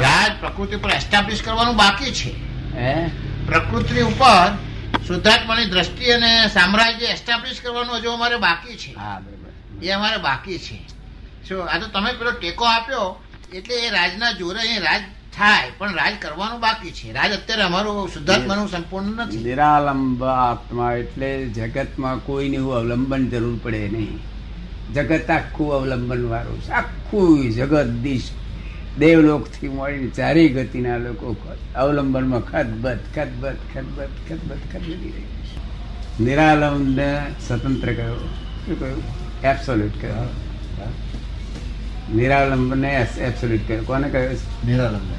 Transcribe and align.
રાજ 0.00 0.32
પ્રકૃતિ 0.40 0.76
પર 0.76 0.90
એસ્ટાબ્લિશ 0.90 1.42
કરવાનું 1.42 1.76
બાકી 1.76 2.12
છે. 2.12 2.30
હે? 2.76 3.10
પ્રકૃતિ 3.46 4.00
ઉપર 4.00 4.58
શુદ્ધાત્માની 5.06 5.64
દ્રષ્ટિ 5.64 6.10
અને 6.10 6.48
સામ્રાજ્ય 6.48 7.06
એસ્ટાબ્લિશ 7.06 7.60
કરવાનું 7.60 7.96
હજુ 7.96 8.10
અમારે 8.10 8.36
બાકી 8.36 8.76
છે. 8.76 8.92
હા 8.92 9.18
બરોબર. 9.18 9.84
એ 9.86 9.90
અમારે 9.90 10.16
બાકી 10.16 10.58
છે. 10.58 10.88
શું 11.48 11.70
આ 11.70 11.78
તો 11.78 11.86
તમે 11.86 12.12
પેલો 12.12 12.30
ટેકો 12.30 12.64
આપ્યો 12.64 13.22
એટલે 13.54 13.74
એ 13.74 13.90
રાજના 13.90 14.32
જોરે 14.32 14.60
અહીં 14.60 14.82
રાજ 14.82 15.00
થાય 15.38 15.70
પણ 15.78 15.94
રાજ 15.94 16.12
કરવાનું 16.20 16.60
બાકી 16.60 16.90
છે. 16.90 17.12
રાજ 17.12 17.32
અત્યારે 17.32 17.62
અમારું 17.62 18.08
શુદ્ધાત્માનું 18.08 18.68
સંપૂર્ણ 18.68 19.06
નથી. 19.06 19.36
નિરાલંબ 19.36 20.24
આત્મા 20.24 20.92
એટલે 20.92 21.48
જગતમાં 21.48 22.18
કોઈને 22.18 22.56
એવું 22.56 22.74
અવલંબન 22.74 23.28
જરૂર 23.28 23.60
પડે 23.62 23.88
નહીં. 23.88 24.37
જગત 24.94 25.30
આખું 25.30 25.68
અવલંબન 25.76 26.22
વાળું 26.32 26.60
છે. 26.62 26.70
આખું 26.70 27.50
જગત 27.50 27.90
દિશ 28.04 28.28
દેવલોકથી 28.98 29.68
મળીને 29.68 30.10
ચારેય 30.10 30.48
ગતિના 30.48 30.98
લોકો 30.98 31.36
અવલંબનમાં 31.74 32.44
ખતબત 32.50 33.00
ખતબત 33.14 33.58
ખતબત 33.74 34.12
ખતબત 34.28 34.62
ખતબતી 34.72 35.12
રહી 35.14 35.26
છે. 35.48 35.56
નિરાલંબને 36.24 37.08
સ્વતંત્ર 37.46 37.90
કહ્યું 37.92 38.28
શું 38.66 38.76
કહ્યું 38.80 39.02
એબ્સોલ્યુટ 39.44 39.96
કહ્યો 40.00 40.28
નિરાલંબને 42.14 42.90
એબ્સોલ્યુટ 43.28 43.68
કહ્યો 43.68 43.84
કોને 43.84 44.08
કહ્યું 44.08 44.40
નિરાલંબ 44.66 45.10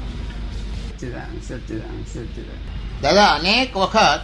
સચ્ચિદાન 0.90 1.32
સચ્ચિદાન 1.46 2.02
સચ્ચિદાન. 2.12 2.60
દાદા 3.02 3.30
અનેક 3.34 3.76
વખત 3.76 4.22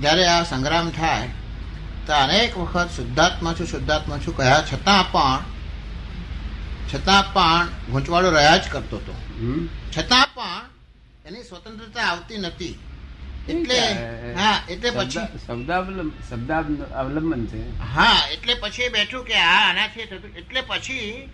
જ્યારે 0.00 0.24
આ 0.28 0.42
સંગ્રામ 0.42 0.90
થાય 0.90 1.28
તો 2.08 2.14
અનેક 2.14 2.56
વખત 2.56 2.90
શુદ્ધાત્મા 2.96 3.54
છું 3.54 3.66
શુદ્ધાત્મા 3.66 4.18
છું 4.18 4.36
કહ્યા 4.36 4.62
છતાં 4.62 5.04
પણ 5.12 5.40
છતાં 6.90 7.24
પણ 7.32 7.68
ગૂંચવાડો 7.90 8.30
રહ્યા 8.30 8.56
જ 8.56 8.68
કરતો 8.68 8.96
હતો. 8.96 9.14
છતાં 9.92 10.28
પણ 10.34 10.64
એની 11.24 11.44
સ્વતંત્રતા 11.44 12.02
આવતી 12.02 12.38
નથી. 12.38 12.74
એટલે 13.48 13.80
હા 14.36 14.56
એટલે 14.68 14.90
પછી 14.90 15.26
શબ્દ- 16.28 16.92
અવલંબન 16.94 17.46
છે. 17.46 17.60
હા 17.94 18.18
એટલે 18.32 18.54
પછી 18.54 18.88
બેઠું 18.88 19.24
કે 19.24 19.34
આ 19.34 19.68
આનાથી 19.68 20.06
થતું 20.06 20.32
એટલે 20.36 20.60
પછી 20.62 21.28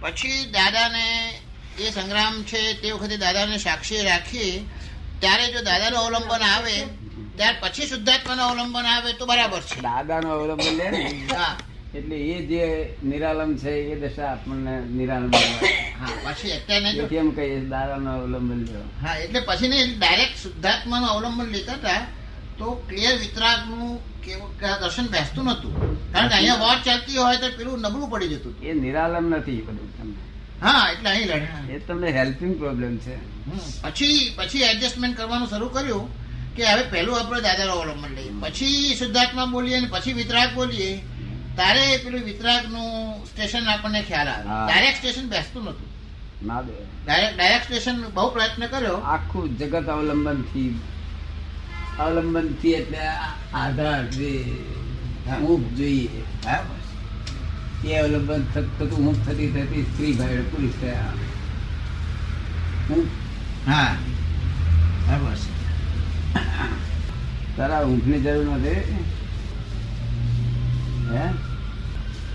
પછી 0.00 0.46
દાદાને 0.46 1.06
એ 1.78 1.90
સંગ્રામ 1.90 2.34
છે 2.42 2.60
તે 2.74 2.88
વખતે 2.92 3.16
દાદાને 3.16 3.58
સાક્ષી 3.58 4.02
રાખી 4.02 4.52
ત્યારે 5.20 5.52
જો 5.52 5.60
દાદાનું 5.62 6.00
અવલંબન 6.00 6.42
આવે 6.42 6.76
ત્યાર 7.38 7.56
પછી 7.62 7.86
શુદ્ધાત્માનું 7.92 8.44
અવલંબન 8.48 8.86
આવે 8.86 9.10
તો 9.18 9.24
બરાબર 9.26 9.62
છે. 9.62 9.80
દાદાનું 9.82 10.30
અવલંબન 10.32 10.76
લે 10.78 10.86
ને. 10.90 11.02
હા. 11.34 11.54
એટલે 11.94 12.16
એ 12.28 12.36
જે 12.50 12.62
નિરાલંબ 13.02 13.54
છે 13.62 13.72
એ 13.92 13.94
દશા 14.02 14.30
આપણને 14.30 14.72
નિરાલંબ 14.90 15.34
હા 16.00 16.16
પછી 16.26 16.52
અત્યારે 16.58 17.06
કેમ 17.12 17.28
કહીએ 17.36 17.60
દાદાનું 17.70 18.10
અવલંબન 18.14 18.60
લેવા 18.66 18.88
હા 19.02 19.16
એટલે 19.24 19.40
પછી 19.48 19.68
ને 19.68 19.78
ડાયરેક્ટ 19.94 20.38
શુદ્ધાત્માનું 20.42 21.08
અવલંબન 21.10 21.48
લેતા 21.54 21.76
હતા 21.76 22.02
તો 22.58 22.66
ક્લિયર 22.88 23.16
વિતરાગનું 23.18 23.98
દર્શન 24.82 25.08
બેસતું 25.08 25.48
નતું 25.48 25.74
કારણ 26.12 26.28
કે 26.28 26.34
અહીંયા 26.34 26.60
વાત 26.60 26.80
ચાલતી 26.84 27.16
હોય 27.16 27.38
તો 27.38 27.48
પેલું 27.58 27.80
નબળું 27.80 28.10
પડી 28.12 28.30
જતું 28.34 28.54
એ 28.62 28.74
નિરાલંબ 28.76 29.28
નથી 29.32 29.60
બધું 29.62 29.90
તમને. 29.96 30.20
હા 30.60 30.84
એટલે 30.92 31.08
અહીં 31.10 31.28
લડે 31.30 31.74
એ 31.74 31.80
તમને 31.88 32.08
હેલ્પિંગ 32.12 32.54
પ્રોબ્લેમ 32.58 32.92
છે. 32.98 33.14
પછી 33.82 34.32
પછી 34.38 34.64
એડજસ્ટમેન્ટ 34.70 35.16
કરવાનું 35.16 35.48
શરૂ 35.48 35.70
કર્યું. 35.70 36.06
કે 36.56 36.72
હવે 36.72 36.82
પહેલું 36.82 37.20
આપણે 37.20 37.40
દાદાનું 37.40 37.74
અવલંબન 37.74 38.14
લઈએ. 38.14 38.30
પછી 38.40 38.94
શુદ્ધાત્મા 38.94 39.44
બોલીએ 39.44 39.76
અને 39.76 39.86
પછી 39.86 40.12
વિતરાગ 40.12 40.54
બોલીએ. 40.54 40.96
તારે 41.56 41.96
પેલું 41.96 42.20
વિતરાગનું 42.20 43.24
સ્ટેશન 43.26 43.68
આપણને 43.68 44.02
ખ્યાલ 44.02 44.28
આવે. 44.28 44.72
ડાયરેક્ટ 44.72 44.96
સ્ટેશન 44.96 45.28
બેસતું 45.28 45.64
નતું 45.64 45.86
ના 46.46 46.60
ડાયરેક્ટ 46.60 47.36
ડાયરેક્ટ 47.36 47.64
સ્ટેશન 47.64 48.10
બહુ 48.14 48.30
પ્રયત્ન 48.30 48.66
કર્યો. 48.66 48.96
આખું 48.96 49.58
જગત 49.58 49.86
અવલંબનથી 49.86 50.80
અવલંબનથી 51.98 52.72
એટલે 52.72 52.98
આધાર 53.54 54.06
જોઈએ 54.06 54.56
હા. 55.28 55.36
ઊંઘ 55.36 55.74
જોઈએ. 55.74 56.08
એ 57.84 57.96
અવલંબન 57.96 58.44
થત- 58.54 58.90
ઊંઘ 58.90 59.26
થતી 59.26 59.48
થતી 59.48 59.82
સ્ત્રી 59.82 60.12
ભાઈ 60.12 60.36
પુરુષ 60.36 60.72
થયા. 60.80 61.12
હા? 63.66 63.82
હા, 65.08 65.18
બસ 65.18 65.38
તારા 67.56 67.82
ઊંઘની 67.84 68.20
જરૂર 68.20 68.54
નથી? 68.54 68.70
હે? 71.10 71.32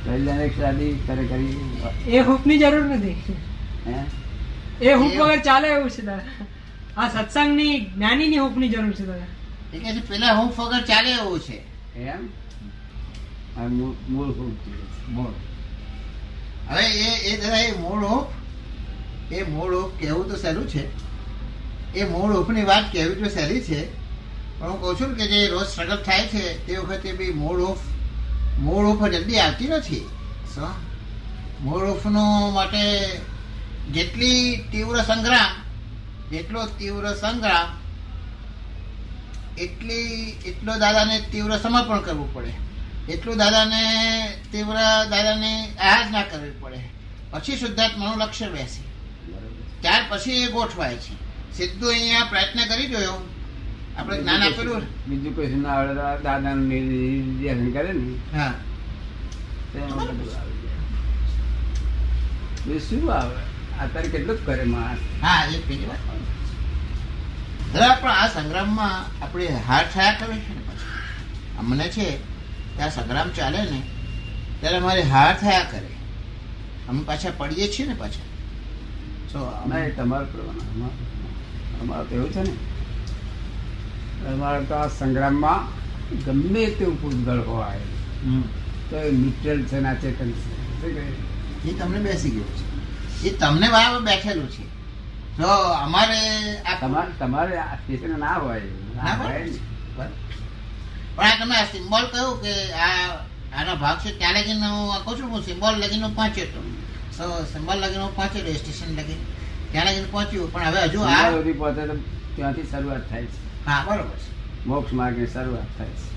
કલ્યાણ 0.06 0.48
શાદી 0.48 1.00
કરે 1.08 1.28
કરી? 1.28 1.58
એ 2.08 2.20
હૂંફની 2.20 2.58
જરૂર 2.58 2.86
નથી. 2.86 3.16
હે? 3.88 4.06
એ 4.86 4.94
હૂંફ 4.94 5.18
વગર 5.18 5.40
ચાલે 5.40 5.68
એવું 5.68 5.90
છે 5.90 6.02
તારા. 6.02 6.22
આ 6.98 7.10
સત્સંગની 7.10 7.80
જ્ઞાનીની 7.80 8.38
હૂંફની 8.38 8.70
જરૂર 8.70 8.92
છે 8.92 9.06
તારા. 9.06 9.28
એ 9.74 9.80
છે 9.80 10.08
પેલા 10.08 10.34
હું 10.34 10.54
વગર 10.58 10.82
ચાલે 10.82 11.12
એવું 11.12 11.40
છે. 11.40 11.72
એમ? 12.00 12.30
આ 13.58 13.68
મૂળ 13.68 13.96
મૂળ 14.10 14.28
ઊંઘ 14.28 14.56
છે. 14.56 15.12
મૂળ. 15.12 15.34
હવે 16.70 16.86
એ 16.86 17.34
એ 17.34 17.42
દાદા 17.42 17.58
એ 17.58 17.78
મૂળ 17.78 18.04
ઓપ 18.04 18.32
એ 19.34 19.44
મૂળ 19.44 19.74
ઓપ 19.74 20.00
કહેવું 20.00 20.30
તો 20.30 20.36
સારું 20.36 20.70
છે. 20.70 21.11
એ 21.96 22.04
મૂળ 22.04 22.36
ઓપની 22.36 22.64
વાત 22.64 22.92
કહેવી 22.92 23.16
તો 23.16 23.30
સહેલી 23.30 23.62
છે 23.62 23.80
પણ 24.60 24.70
હું 24.70 24.82
કહું 24.82 24.96
છું 25.00 25.16
કે 25.16 25.28
જે 25.28 25.48
રોજ 25.48 25.68
સ્ટ્રગલ 25.68 26.04
થાય 26.04 26.28
છે 26.28 26.68
તે 26.68 26.78
વખતે 26.78 27.12
બી 27.12 27.34
મૂળ 27.34 27.62
ઓફ 27.62 27.80
મૂળ 28.60 28.86
ઓફ 28.86 29.10
જલ્દી 29.10 29.40
આવતી 29.40 29.68
નથી. 29.68 30.10
મૂળ 31.62 31.86
ઓફનો 31.86 32.50
માટે 32.50 32.82
જેટલી 33.92 34.64
તીવ્ર 34.72 35.02
સંગ્રામ 35.02 35.52
જેટલો 36.30 36.66
તીવ્ર 36.66 37.14
સંગ્રામ 37.14 37.68
એટલી 39.58 40.30
એટલો 40.46 40.78
દાદાને 40.78 41.20
તીવ્ર 41.32 41.58
સમર્પણ 41.58 42.02
કરવું 42.02 42.34
પડે. 42.34 42.54
એટલું 43.10 43.38
દાદાને 43.38 43.84
તીવ્ર 44.52 44.76
દાદાને 45.10 45.68
આરાધના 45.80 46.24
કરવી 46.24 46.52
પડે. 46.60 46.80
પછી 47.32 47.58
શુદ્ધાત્માનું 47.58 48.18
લક્ષ્ય 48.18 48.50
બેસે. 48.50 48.82
ત્યાર 49.82 50.06
પછી 50.10 50.32
એ 50.32 50.48
ગોઠવાય 50.48 50.96
છે. 50.96 51.31
સીધું 51.54 51.90
અહીંયા 51.90 52.26
પ્રયત્ન 52.26 52.60
કરી 52.66 52.88
જોયો. 52.88 53.22
આપણે 53.98 54.18
જ્ઞાન 54.18 54.44
આપેલું 54.44 54.84
બીજું 55.08 55.36
કોઈ 55.36 55.48
ના 55.48 55.70
આવડે 55.70 55.94
દાદા 56.24 56.40
નું 56.40 56.68
નિર્દેશન 56.68 57.72
કરે 57.72 57.94
ને? 57.94 58.38
હા. 58.38 58.54
શું 62.90 63.14
આવે? 63.14 63.36
અત્યારે 63.80 64.10
કેટલું 64.10 64.38
જ 64.38 64.46
કરે 64.46 64.64
માણસ. 64.64 65.00
હા 65.22 65.46
એ 65.46 65.58
પેલી 65.58 65.86
વાત. 65.86 66.00
જરા 67.74 67.96
પણ 67.96 68.10
આ 68.12 68.28
સંગ્રામમાં 68.28 69.24
આપણે 69.24 69.48
હાર 69.48 69.86
થયા 69.94 70.12
કરે 70.12 70.36
છે 70.36 70.54
ને 70.54 70.62
પછી? 70.68 70.90
અમને 71.60 71.90
છે 71.90 72.20
આ 72.80 72.90
સંગ્રામ 72.90 73.30
ચાલે 73.30 73.62
ને 73.72 73.82
ત્યારે 74.60 74.78
અમારે 74.78 75.02
હાર 75.02 75.34
થયા 75.36 75.64
કરે. 75.64 75.92
અમે 76.90 77.04
પાછા 77.04 77.30
પડીએ 77.30 77.68
છીએ 77.68 77.88
ને 77.88 77.94
પાછા. 77.94 78.28
તો 79.32 79.40
અમે 79.40 79.90
તમારા 79.90 80.26
પ્રમાણે 80.26 80.90
અમારે 81.82 82.06
તો 82.06 82.16
એવું 82.16 82.32
છે 82.32 82.42
ને 82.42 82.54
અમારે 84.34 84.66
તો 84.66 84.74
આ 84.74 84.88
સંગ્રામમાં 84.88 85.68
ગમે 86.26 86.66
તેવું 86.70 87.02
પૂતગળ 87.02 87.40
હોય 87.40 87.80
હમ. 88.26 88.44
તો 88.90 88.96
એ 88.96 89.12
ન્યુટ્રલ 89.12 89.64
છે 89.64 89.80
ના 89.80 89.94
ચેતન 89.94 90.32
છે. 90.32 91.04
એ 91.70 91.74
તમને 91.74 92.00
બેસી 92.00 92.30
ગયું 92.30 92.52
છે. 92.58 93.30
એ 93.30 93.38
તમને 93.38 93.68
બરાબર 93.70 94.02
બેઠેલું 94.02 94.50
છે. 94.50 94.64
તો 95.38 95.48
અમારે 95.86 96.20
આ 96.66 96.80
તમારે 96.80 97.12
તમારે 97.20 97.58
આ 97.58 97.76
સ્ટેશન 97.76 98.20
ના 98.20 98.34
હોય. 98.34 98.62
ના 98.96 99.16
હોય. 99.16 99.46
પણ 99.96 101.24
આ 101.24 101.38
તમે 101.40 101.56
આ 101.56 101.66
સિમ્બોલ 101.66 102.06
કહ્યું 102.12 102.42
કે 102.42 102.54
આ 102.74 103.18
આનો 103.54 103.76
ભાગ 103.76 103.98
છે 104.00 104.12
ત્યાં 104.18 104.34
લગીને 104.34 104.68
હું 104.68 104.94
આખું 104.94 105.18
છું 105.18 105.30
હું 105.30 105.44
સિમ્બોલ 105.44 105.76
લગીને 105.76 106.08
પહોંચ્યો 106.16 106.46
હતો. 106.46 106.62
સો 107.12 107.24
સિમ્બોલ 107.46 107.78
લગીને 107.80 108.04
હું 108.04 108.14
પહોંચેલો 108.14 108.54
સ્ટેશન 108.56 108.92
લગીને 108.94 109.24
ત્યાં 109.72 109.88
લગીને 109.90 110.08
પહોંચ્યું 110.14 110.52
પણ 110.54 110.68
હવે 110.68 110.82
હજુ 110.88 111.00
આ 111.08 111.32
સુધી 111.32 111.56
પહોંચે 111.56 111.84
તો 111.84 111.96
ત્યાંથી 112.36 112.68
શરૂઆત 112.72 113.04
થાય 113.10 113.28
છે. 113.28 113.40
હા 113.66 113.80
બરોબર 113.86 114.18
છે. 114.18 114.30
મોક્ષ 114.66 114.94
માર્ગની 114.94 115.28
શરૂઆત 115.28 115.70
થાય 115.78 115.96
છે. 115.96 116.08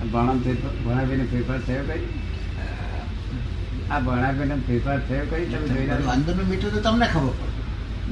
ફેરફાર 0.00 0.74
ભણાવીને 0.84 1.24
ફેરફાર 1.32 1.60
થયો 1.62 1.84
કઈ? 1.90 2.06
આ 3.90 4.00
ભણાવીને 4.00 4.56
ફેરફાર 4.68 4.98
થયો 5.08 5.24
કઈ? 5.30 5.44
તમે 5.46 5.66
જોઈ 5.68 5.86
રહ્યા 5.86 6.12
અંદરનું 6.14 6.46
મીઠું 6.50 6.72
તો 6.72 6.80
તમને 6.80 7.06
ખબર 7.08 7.32
પડે. 7.38 7.62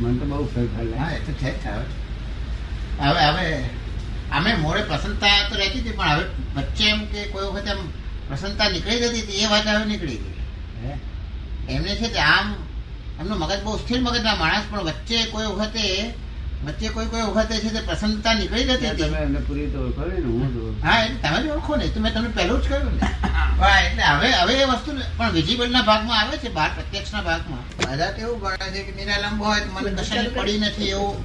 મને 0.01 0.15
તો 0.21 0.25
બહુ 0.27 0.45
ફેરફાર 0.55 0.87
હા 1.01 1.11
એ 1.13 1.21
તો 1.27 1.33
છે 1.35 1.51
જ 1.51 1.59
થાય 1.63 1.83
હવે 3.03 3.25
હવે 3.29 3.47
અમે 4.31 4.51
મોડે 4.65 4.83
પ્રસન્નતા 4.89 5.37
તો 5.51 5.55
રહેતી 5.57 5.81
હતી 5.81 5.97
પણ 5.99 6.13
હવે 6.13 6.25
વચ્ચે 6.57 6.85
એમ 6.91 7.01
કે 7.13 7.21
કોઈ 7.33 7.51
વખત 7.51 7.69
એમ 7.69 7.81
પ્રસન્નતા 8.29 8.69
નીકળી 8.71 9.01
જતી 9.03 9.23
હતી 9.23 9.45
એ 9.45 9.53
વાત 9.53 9.67
હવે 9.69 9.85
નીકળી 9.87 10.19
ગઈ? 10.19 10.36
એમને 11.69 11.93
છે 11.97 12.09
તે 12.09 12.21
આમ 12.21 12.49
એમનું 13.19 13.39
મગજ 13.39 13.61
બહુ 13.65 13.79
સ્થિર 13.79 14.01
મગજના 14.01 14.37
માણસ 14.37 14.67
પણ 14.71 14.87
વચ્ચે 14.89 15.19
કોઈ 15.27 15.49
વખતે 15.53 15.85
વચ્ચે 16.63 16.89
કોઈ 16.89 17.07
કોઈ 17.07 17.25
વખતે 17.29 17.55
છે 17.61 17.71
તે 17.71 17.81
પ્રસન્નતા 17.81 18.35
નીકળી 18.35 18.65
જતી 18.65 18.89
હતી. 18.89 19.05
તમે 19.05 19.21
એમને 19.21 19.41
પૂરી 19.41 19.69
તો 19.73 19.79
ઓળખો 19.81 20.03
ને 20.05 20.17
હું 20.23 20.49
જ 20.55 20.57
હા 20.83 20.99
એટલે 21.05 21.19
તમે 21.23 21.39
જ 21.43 21.51
ઓળખો 21.51 21.77
ને 21.77 21.87
તો 21.89 22.01
મેં 22.01 22.13
તમને 22.13 22.31
પહેલું 22.31 22.61
જ 22.61 22.67
કહ્યું 22.67 22.93
ને. 22.93 23.01
હા 23.61 23.79
એટલે 23.81 24.03
હવે 24.11 24.29
હવે 24.35 24.55
એ 24.57 24.67
વસ્તુ 24.67 24.91
પણ 25.19 25.33
વિઝિબલ 25.33 25.71
ના 25.71 25.83
ભાગમાં 25.83 26.19
આવે 26.19 26.37
છે 26.39 26.49
બહાર 26.51 26.71
પ્રત્યક્ષ 26.75 27.13
ના 27.13 27.23
ભાગમાં? 27.23 27.65
બધા 27.81 28.11
તો 28.13 28.21
એવું 28.21 28.39
ભણે 28.41 28.67
છે 28.73 28.81
કે 28.83 28.93
નિરાલંબ 28.99 29.41
હોય 29.41 29.61
તો 29.61 29.71
મને 29.73 29.91
કશાની 29.99 30.33
પડી 30.33 30.59
નથી 30.61 30.91
એવું. 30.91 31.17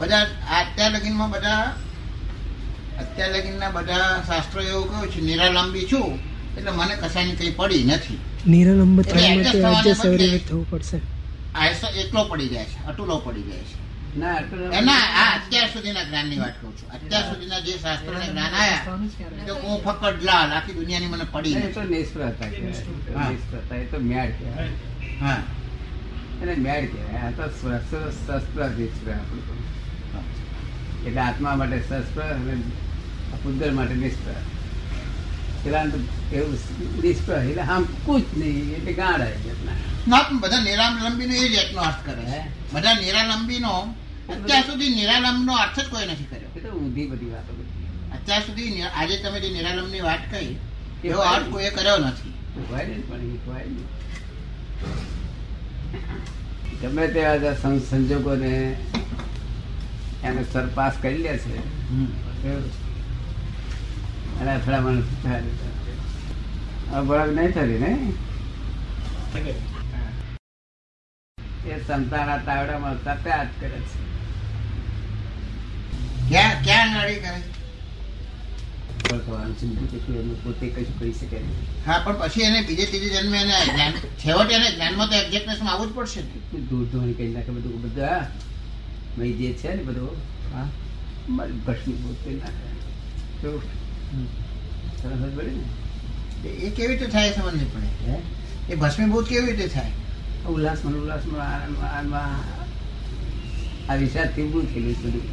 બધા 0.00 0.24
આ 0.46 0.58
અત્યાર 0.62 0.92
લગીનમાં 0.94 1.30
બધા 1.30 1.62
અત્યાર 2.98 3.30
લગીનના 3.34 3.70
બધા 3.72 4.08
શાસ્ત્રો 4.26 4.60
એવું 4.64 4.88
કહ્યું 4.90 5.08
છે 5.12 5.20
નિરાલંબી 5.20 5.86
છું 5.86 6.08
એટલે 6.56 6.70
મને 6.72 6.94
કશાની 6.98 7.36
કંઈ 7.36 7.52
પડી 7.52 7.84
નથી. 7.86 8.18
નિરાલંબ 8.46 9.00
એટલે 9.00 9.12
થવા 9.12 9.34
માટે 9.34 9.48
adjust 9.48 9.80
adjust 9.80 10.02
થવાને 10.02 10.24
એવી 10.24 10.38
થવું 10.38 10.70
પડશે. 10.70 11.00
આયસો 11.54 11.86
એકલો 11.88 12.24
પડી 12.24 12.48
જાય 12.48 12.64
છે 12.64 12.86
અટુલો 12.86 13.18
પડી 13.18 13.42
જાય 13.42 13.58
છે. 13.58 13.90
ના 14.18 14.36
એના 14.72 14.92
આ 14.92 15.36
અત્યાર 15.36 15.66
સુધીના 15.66 16.04
જ્ઞાનની 16.04 16.38
વાત 16.38 16.62
કહું 16.62 16.76
છું. 16.76 16.90
અત્યાર 16.90 17.22
સુધીના 17.22 17.60
જે 17.60 17.72
શાસ્ત્રોને 17.72 18.26
જ્ઞાન 18.26 18.54
આયા 18.54 18.84
તો 19.46 19.54
હું 19.54 19.84
ફક્ત 19.84 20.22
લાલ 20.22 20.52
આખી 20.52 20.72
દુનિયાની 20.72 21.06
મને 21.06 21.24
પડી 21.24 21.52
એ 21.52 21.72
તો 21.72 21.82
નથી 21.82 21.94
નિષ્ફળતા 21.94 22.46
કહેવાય. 22.48 23.14
હા. 23.14 23.76
એ 23.76 23.84
તો 23.84 23.98
મેળ 23.98 24.30
કહેવાય. 24.30 24.68
હા. 25.20 25.42
એને 26.42 26.54
મેળ 26.54 26.86
કહેવાય. 26.86 27.22
આ 27.22 27.30
તો 27.30 27.42
શસ્ત્ર 27.42 28.10
શસ્ત્ર 28.10 28.68
નિષ્ફળ 28.68 29.12
આપણું. 29.12 29.70
એટલે 31.06 31.20
આત્મા 31.20 31.56
માટે 31.56 31.78
શસ્ત્ર 31.80 32.22
અને 32.22 32.62
આ 33.70 33.72
માટે 33.72 33.94
નિષ્ફળ. 33.94 34.49
પેલા 35.64 35.84
એવું 36.38 36.58
નિષ્ફળ 37.02 37.42
એટલે 37.50 37.62
આમ 37.62 37.84
કુછ 38.06 38.28
નહીં 38.36 38.70
એટલે 38.76 38.92
ગાંડા 39.00 39.28
એટલે. 39.28 39.72
ના 40.08 40.22
પણ 40.26 40.40
બધા 40.40 40.62
નિરાલંબીનો 40.68 41.34
એ 41.42 41.48
જ 41.48 41.52
જાતનો 41.56 41.80
અર્થ 41.88 42.02
કરે 42.06 42.24
છે. 42.30 42.40
બધા 42.72 42.94
નિરાલંબીનો 42.94 43.72
અત્યાર 44.34 44.64
સુધી 44.70 44.90
નિરાલંબનો 44.98 45.52
અર્થ 45.62 45.78
જ 45.80 45.86
કોઈ 45.92 46.06
નથી 46.10 46.28
કર્યો. 46.30 46.50
એ 46.56 46.60
તો 46.64 46.68
ઊંધી 46.80 47.06
બધી 47.12 47.30
વાતો 47.34 47.52
અત્યાર 48.16 48.42
સુધી 48.42 48.82
આજે 48.82 49.16
તમે 49.22 49.38
જે 49.40 49.48
નિરાલંબની 49.56 50.04
વાત 50.08 50.22
કહી 50.32 50.50
એવો 51.04 51.22
અર્થ 51.32 51.48
કોઈએ 51.52 51.70
કર્યો 51.70 51.98
નથી. 51.98 52.34
ગમે 56.80 57.04
તેવા 57.14 57.54
સંજોગોને 57.90 58.54
એને 60.24 60.42
સરપાસ 60.52 60.94
કરી 61.02 61.22
લે 61.24 61.32
છે. 61.42 61.58
અને 64.40 64.50
અથડામણ 64.56 65.00
થાય 65.22 65.42
હવે 66.92 67.16
નહીં 67.36 67.52
થતી 67.56 67.78
ને? 67.84 67.90
એ 71.70 71.78
સંતાના 71.86 72.38
તાવડામાં 72.46 72.98
તપ્યા 73.06 73.44
જ 73.44 73.50
કરે 73.60 73.78
છે. 73.88 73.98
ક્યાં 76.28 76.56
ક્યાં 76.64 76.88
નડી 76.94 77.20
કરે? 77.24 77.40
પોતે 80.44 80.66
કશું 80.74 80.98
કરી 80.98 81.14
શકે 81.18 81.38
નહીં. 81.40 81.66
હા 81.86 81.98
પણ 82.04 82.16
પછી 82.20 82.42
એને 82.48 82.60
બીજે 82.68 82.86
ત્રીજે 82.86 83.08
જન્મે 83.16 83.38
એને 83.42 83.56
જ્ઞાન 83.72 83.94
છેવટે 84.22 84.52
એને 84.58 84.68
જ્ઞાનમાં 84.76 85.08
તો 85.10 85.16
એક્ઝેક્ટનેસમાં 85.16 85.72
આવવું 85.74 85.88
જ 85.90 85.92
પડશે. 85.96 86.20
દૂર 86.70 86.84
ધોણી 86.92 87.16
કરી 87.18 87.32
નાખે 87.34 87.52
બધું 87.58 87.82
બધા 87.82 88.20
હા 89.18 89.30
જે 89.40 89.52
છે 89.62 89.70
ને 89.74 89.82
બધું 89.82 90.16
હા 90.54 90.66
મારી 91.36 91.60
ભસ્મીભૂત 91.66 92.18
કરી 92.24 92.38
નાખે. 92.42 92.66
તો 94.10 95.08
સરસ 95.08 95.32
પડી 95.36 95.50
ને? 95.50 96.48
એ 96.48 96.70
કેવી 96.70 96.88
રીતે 96.88 97.06
થાય 97.06 97.32
સમજ 97.32 97.54
નહીં 97.54 97.72
પડે 97.74 98.72
એ 98.72 98.76
ભસ્મીભૂત 98.76 99.26
કેવી 99.26 99.46
રીતે 99.46 99.68
થાય? 99.68 99.90
ઉલ્લાસમાં 100.48 100.94
ઉલ્લાસમાં 100.94 101.54
આનંદમાં 101.54 101.90
આનંદમાં 101.96 102.28
આ 103.92 103.94
વિષાદથી 103.94 104.42
ઊભું 104.42 104.74
થયેલું 104.74 104.94
બધું. 105.02 105.26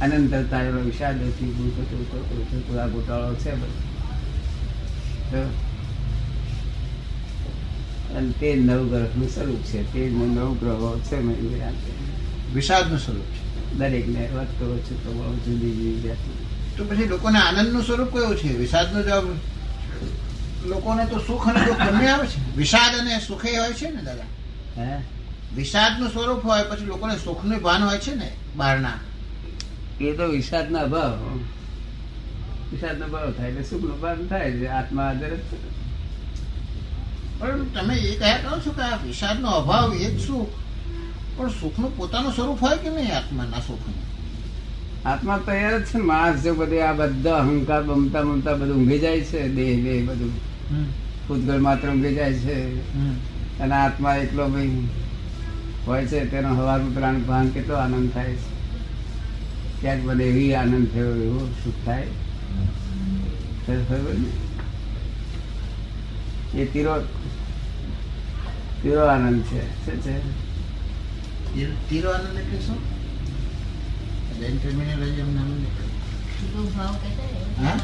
અનંતરતા 0.00 0.62
એનો 0.62 0.80
વિષાદથી 0.80 1.46
ઊભું 1.46 1.70
થતું 1.76 2.10
થતું 2.10 2.92
ગોટાળો 2.92 3.34
છે 3.34 3.54
બધું. 3.54 3.84
અને 8.16 8.30
તે 8.40 8.54
નવગ્રહનું 8.54 9.28
સ્વરૂપ 9.28 9.60
છે. 9.60 9.92
તે 9.92 10.10
નવગ્રહો 10.10 11.00
છે 11.00 11.16
વિષાદનું 12.54 12.98
સ્વરૂપ 12.98 13.24
છે. 13.24 13.74
દરેકને 13.78 14.28
વાત 14.34 14.50
કરો 14.58 14.78
છો 14.78 14.94
તો 15.04 15.12
બહુ 15.12 15.34
જુદી 15.34 15.70
જુદી 15.70 16.00
જાતની. 16.08 16.43
તો 16.76 16.84
પછી 16.84 17.08
લોકોને 17.08 17.38
આનંદનું 17.38 17.82
સ્વરૂપ 17.84 18.12
કયું 18.12 18.36
છે? 18.36 18.48
વિષાદનો 18.58 19.02
જવાબ 19.02 19.26
લોકોને 20.66 21.06
તો 21.06 21.18
સુખ 21.26 21.48
અને 21.48 21.60
દુઃખ 21.66 21.84
બંને 21.86 22.08
આવે 22.10 22.26
છે. 22.26 22.38
વિષાદ 22.56 22.94
અને 23.00 23.20
સુખે 23.20 23.58
હોય 23.58 23.74
છે 23.74 23.90
ને 23.90 24.02
દાદા? 24.02 24.30
હે? 24.76 25.02
વિષાદનું 25.56 26.10
સ્વરૂપ 26.10 26.44
હોય 26.44 26.64
પછી 26.64 26.86
લોકોને 26.86 27.18
સુખનું 27.18 27.60
ભાન 27.62 27.82
હોય 27.82 27.98
છે 27.98 28.14
ને 28.14 28.32
બહારના? 28.56 28.98
એ 30.00 30.12
તો 30.12 30.24
વિષાદના 30.28 30.80
અભાવ 30.80 31.18
વિષાદનો 32.72 33.04
અભાવ 33.04 33.32
થાય 33.36 33.48
એટલે 33.48 33.64
સુખનો 33.64 33.94
ભાન 34.02 34.28
થાય 34.28 34.50
છે 34.58 34.66
આત્મા 34.68 35.08
આદર 35.08 35.32
પણ 37.38 37.66
તમે 37.74 37.94
એ 37.94 38.16
કહ્યા 38.16 38.42
કહો 38.42 38.60
છો 38.64 38.72
કે 38.72 38.82
આ 38.82 38.98
વિષાદનો 39.06 39.48
અભાવ 39.48 39.94
એ 39.94 40.10
જ 40.14 40.26
સુખ. 40.26 40.54
પણ 41.36 41.50
સુખનું 41.60 41.96
પોતાનું 41.96 42.32
સ્વરૂપ 42.32 42.60
હોય 42.62 42.76
કે 42.76 42.90
નહીં 42.90 43.14
આત્માના 43.16 43.60
સુખનું? 43.60 43.96
આત્મા 45.04 45.38
તૈયાર 45.46 45.78
જ 45.78 45.84
છે. 45.84 45.98
માણસ 46.10 46.42
જો 46.42 46.54
બધે 46.54 46.78
આ 46.82 46.92
બધા 46.92 47.36
અહંકાર 47.36 47.82
બમતા 47.82 48.22
બમતા 48.22 48.54
બધું 48.54 48.76
ઊંઘી 48.76 48.98
જાય 48.98 49.20
છે. 49.20 49.40
દેહ 49.48 49.72
દેહ 49.84 50.00
બધું. 50.08 50.32
ભૂતગળ 51.26 51.58
માત્ર 51.58 51.88
ઊંઘી 51.90 52.14
જાય 52.14 52.34
છે. 52.34 52.56
અને 53.58 53.74
આત્મા 53.74 54.14
એકલો 54.16 54.48
ભાઈ 54.48 54.88
હોય 55.86 56.04
છે. 56.06 56.24
તેનો 56.30 56.50
હવાનું 56.54 56.94
પ્રાણ 56.94 57.22
ભાન 57.22 57.48
કેટલો 57.48 57.74
આનંદ 57.74 58.10
થાય 58.12 58.34
છે. 58.34 58.52
ક્યાંક 59.80 60.02
બધે 60.02 60.24
એવી 60.24 60.54
આનંદ 60.54 60.86
થયો 60.92 61.14
એવો 61.26 61.40
સુખ 61.64 61.80
થાય. 61.84 62.06
એ 66.54 66.64
તીરો 66.72 66.94
તીરો 68.82 69.04
આનંદ 69.06 69.42
છે. 69.42 69.62
શું 69.84 69.98
છે? 70.02 70.14
તીરો 71.88 72.08
આનંદ 72.10 72.38
એટલે 72.38 72.58
શું? 72.66 72.93
જૈન 74.40 74.56
એટલે. 74.56 75.84
તીરો 76.40 76.62
ભાવ 76.64 76.94
કહેતા 76.94 77.66
હા? 77.66 77.78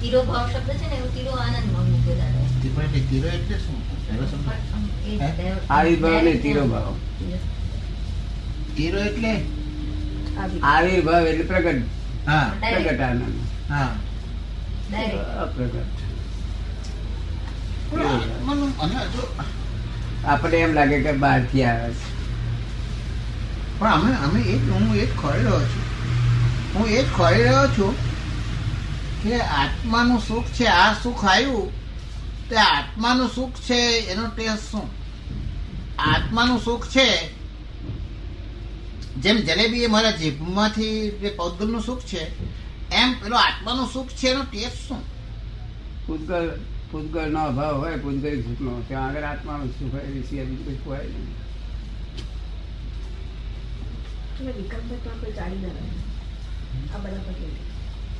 તીરો 0.00 0.22
ભાવ 0.22 0.50
શબ્દ 0.50 0.70
છે 0.70 0.88
ને 0.88 0.96
એવું 0.96 1.14
તીરો 1.14 1.30
આનંદમાં 1.30 1.90
મૂક્યો 1.90 2.14
દાદાએ. 2.14 2.62
તીરો. 2.62 2.82
એટલે 2.82 3.00
તીરો 3.00 3.28
એટલે 3.28 3.58
શું? 3.58 4.08
પહેલો 4.08 4.26
શબ્દ? 4.26 4.46
પણ 4.46 4.52
આમ 4.52 4.88
એ 5.06 5.16
હે? 5.16 5.16
direct- 5.16 5.70
આવિર્ભાવ 5.70 6.22
ને 6.22 6.32
તીરો 6.34 6.66
ભાવ. 6.66 6.96
તીરો 8.76 8.98
એટલે? 8.98 9.40
આવિર્ભાવ 10.62 11.26
એટલે 11.26 11.44
પ્રગટ. 11.44 11.82
હા. 12.28 12.52
પ્રગટ 12.60 13.00
આનંદ. 13.00 13.72
હા. 13.72 13.96
અપ્રગટ 15.42 15.86
આપણે 20.24 20.56
એમ 20.56 20.72
લાગે 20.72 21.02
કે 21.02 21.12
બહારથી 21.12 21.64
આવે 21.64 21.92
છે. 21.92 22.23
પણ 23.78 23.92
અમે 23.92 24.16
અમે 24.16 24.40
એ 24.40 24.58
જ 24.58 24.70
હું 24.70 24.96
એ 24.96 25.06
જ 25.06 25.16
ખોરી 25.16 25.42
રહ્યો 25.42 25.60
છું. 25.60 25.84
હું 26.74 26.86
એ 26.88 27.02
જ 27.02 27.06
ખોરી 27.16 27.42
રહ્યો 27.42 27.66
છું 27.68 27.94
કે 29.22 29.40
આત્માનું 29.40 30.20
સુખ 30.20 30.46
છે, 30.46 30.64
આ 30.64 30.94
સુખ 31.02 31.24
આવ્યું. 31.24 31.84
તે 32.50 32.56
આત્માનું 32.56 33.28
સુખ 33.34 33.54
છે, 33.54 33.98
એનો 33.98 34.26
ટેસ્ટ 34.36 34.70
શું? 34.70 34.86
આત્માનું 35.98 36.60
સુખ 36.64 36.88
છે, 36.88 37.28
જેમ 39.20 39.36
જલેબી 39.36 39.82
એ 39.82 39.86
મારા 39.86 40.10
જીભમાંથી 40.10 41.10
જે 41.10 41.30
પૌદ્ગલનું 41.30 41.82
સુખ 41.82 42.00
છે, 42.00 42.22
એમ 42.94 43.12
પેલો 43.12 43.36
આત્માનું 43.36 43.92
સુખ 43.92 44.08
છે, 44.08 44.28
એનો 44.28 44.42
ટેસ્ટ 44.42 44.88
શું? 44.88 45.02
પૂતગલ 46.06 46.60
પૂતગલ 46.90 47.32
નો 47.32 47.44
અભાવ 47.44 47.76
હોય, 47.78 47.96
પૂતગલ 47.96 48.40
સુખનો 48.40 48.82
ત્યાં 48.88 49.06
આગળ 49.06 49.22
આત્માનું 49.22 49.70
સુખ 49.70 49.92
હોય 49.92 50.02
એ 50.02 50.22
સિવાય 50.22 50.46
બીજું 50.46 50.66
કશું 50.66 50.92
હોય 50.92 50.98
નહીં. 50.98 51.53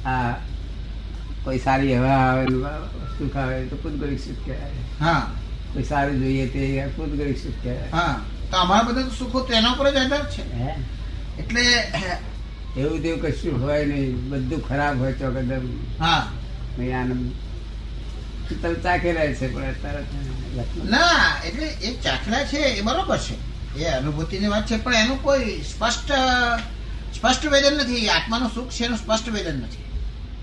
આ 0.07 0.33
કોઈ 1.45 1.59
સારી 1.59 1.97
હવા 1.97 2.09
આવે 2.09 2.47
સુખ 3.19 3.37
આવે 3.37 3.67
તો 3.67 3.77
પૂતગલિક 3.77 4.21
સુખ 4.21 4.47
કહેવાય. 4.47 4.71
હા. 5.01 5.31
કોઈ 5.73 5.83
સારું 5.83 6.19
જોઈએ 6.19 6.47
તે 6.47 6.89
પૂતગલિક 6.97 7.39
સુખ 7.39 7.53
કહેવાય. 7.63 7.89
હા. 7.93 8.21
તો 8.51 8.57
અમારા 8.57 8.83
બધા 8.83 9.03
તો 9.03 9.11
સુખો 9.11 9.41
તેના 9.41 9.75
પર 9.75 9.91
જ 9.91 9.97
આધાર 9.97 10.31
છે. 10.31 10.55
હે? 10.55 10.75
એટલે 11.39 11.63
એવું 12.77 13.03
તેવું 13.03 13.23
કશું 13.23 13.63
હોય 13.63 13.85
નહીં. 13.85 14.29
બધું 14.29 14.69
ખરાબ 14.69 14.99
હોય 14.99 15.13
તો 15.13 15.31
કદમ. 15.31 15.69
હા. 16.01 16.33
આનંદ. 16.79 17.33
તમે 18.63 18.75
ચાખેલા 18.75 19.27
છે 19.27 19.55
પણ 19.55 19.63
અત્યારે 19.63 20.05
ના 20.91 21.41
એટલે 21.45 21.67
એ 21.67 22.01
ચાખલા 22.01 22.45
છે 22.45 22.57
એ 22.57 22.81
બરોબર 22.81 23.19
છે. 23.19 23.54
એ 23.77 23.85
અનુભૂતિની 23.85 24.49
વાત 24.49 24.67
છે 24.67 24.77
પણ 24.77 24.95
એનું 24.95 25.23
કોઈ 25.23 25.63
સ્પષ્ટ 25.63 26.11
સ્પષ્ટ 27.15 27.45
વેદન 27.47 27.75
નથી. 27.77 28.09
આત્માનું 28.09 28.51
સુખ 28.55 28.71
છે 28.71 28.85
એનું 28.85 28.99
સ્પષ્ટ 28.99 29.29
વેદન 29.29 29.57
નથી. 29.63 29.85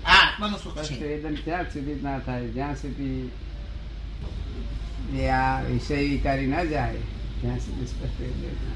આ 0.04 0.16
આત્માનું 0.24 0.58
સુખ 0.62 0.82
છે. 0.82 0.94
વેદન 1.02 1.34
ત્યાં 1.44 1.64
સુધી 1.64 2.00
ના 2.02 2.18
થાય? 2.18 2.46
જ્યાં 2.48 2.76
સુધી 2.76 3.30
એ 5.18 5.28
આ 5.28 5.60
વિષય 5.60 5.96
વિકારી 6.10 6.46
ના 6.46 6.64
જાય 6.64 7.00
ત્યાં 7.40 7.58
સુધી 7.58 7.86
સ્પષ્ટ 7.86 8.20
વેદન 8.20 8.70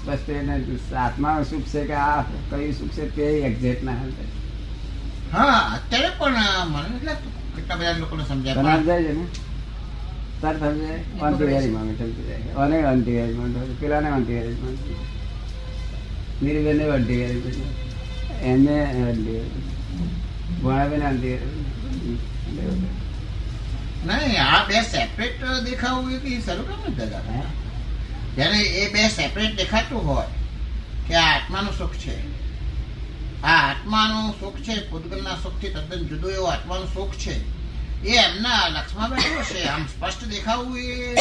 સ્પષ્ટ 0.00 0.28
એને 0.30 0.54
આત્માનું 0.96 1.44
સુખ 1.44 1.66
છે 1.72 1.84
કે 1.84 1.94
આ 1.94 2.22
કયું 2.50 2.72
સુખ 2.72 2.92
છે 2.96 3.04
તે 3.16 3.22
એક્ઝેક્ટ 3.48 3.82
ના 3.84 3.94
થાય. 3.94 4.30
હા 5.32 5.58
અત્યારે 5.74 6.10
પણ 6.18 6.38
મને 6.68 7.14
કેટલા 7.56 7.76
બધા 7.76 7.98
લોકોને 7.98 8.24
સમજાય. 8.24 8.54
સમજાય 8.54 9.02
છે 9.04 9.12
ને? 9.12 9.24
તાર 10.40 10.54
સમજાય 10.56 10.98
છે 11.98 12.06
જાય 12.28 12.54
અને 12.56 12.76
અંતિવારીમાં 12.82 13.52
પેલાને 13.80 14.08
અંતિવારીમાં 14.08 14.76
અંતિવારીમાં 16.94 17.48
એને 18.42 18.76
અંતિવારી 18.84 19.42
ભણાબેન 20.62 21.02
અંતિવારી 21.02 21.66
નહીં 24.06 24.40
આ 24.40 24.64
બે 24.68 24.82
સેપરેટ 24.82 25.40
દેખાવું 25.64 26.12
એ 26.12 26.18
કઈ 26.18 26.40
શરૂ 26.40 26.64
કેમ 26.64 26.96
દાદા 26.96 27.22
જ્યારે 28.36 28.60
એ 28.60 28.88
બે 28.92 29.08
સેપરેટ 29.08 29.56
દેખાતું 29.56 30.00
હોય 30.06 30.28
કે 31.08 31.14
આ 31.14 31.28
આત્માનું 31.34 31.74
સુખ 31.78 31.96
છે. 31.96 32.14
આ 33.42 33.70
આત્માનું 33.70 34.34
સુખ 34.40 34.58
છે 34.60 34.74
પૂતગલના 34.90 35.36
સુખથી 35.42 35.68
તદ્દન 35.68 36.02
જુદું 36.08 36.32
એવું 36.32 36.52
આત્માનું 36.52 36.88
સુખ 36.94 37.14
છે. 37.16 37.57
એ 38.04 38.16
એમના 38.16 38.68
લક્ષમાં 38.68 39.10
બેઠો 39.10 39.40
હશે. 39.40 39.62
આમ 39.68 39.86
સ્પષ્ટ 39.86 40.24
દેખાવું 40.24 40.78
એ. 40.78 41.14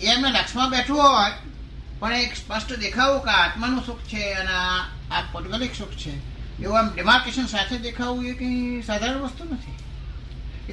એમના 0.00 0.28
લક્ષમાં 0.28 0.70
બેઠું 0.70 0.98
હોય 1.02 1.32
પણ 2.00 2.12
એક 2.12 2.36
સ્પષ્ટ 2.36 2.72
દેખાવું 2.72 3.20
કે 3.22 3.30
આત્માનું 3.30 3.86
સુખ 3.86 4.00
છે 4.00 4.32
અને 4.32 4.50
આ 4.50 4.80
આ 5.10 5.22
પૌદ્ગલિક 5.32 5.74
સુખ 5.74 5.90
છે. 5.90 6.12
એવું 6.62 6.78
આમ 6.78 6.94
ડિમાર્કેશન 6.94 7.46
સાથે 7.46 7.78
દેખાવું 7.78 8.26
એ 8.26 8.32
કંઈ 8.32 8.82
સાધારણ 8.82 9.18
વસ્તુ 9.18 9.44
નથી. 9.44 9.76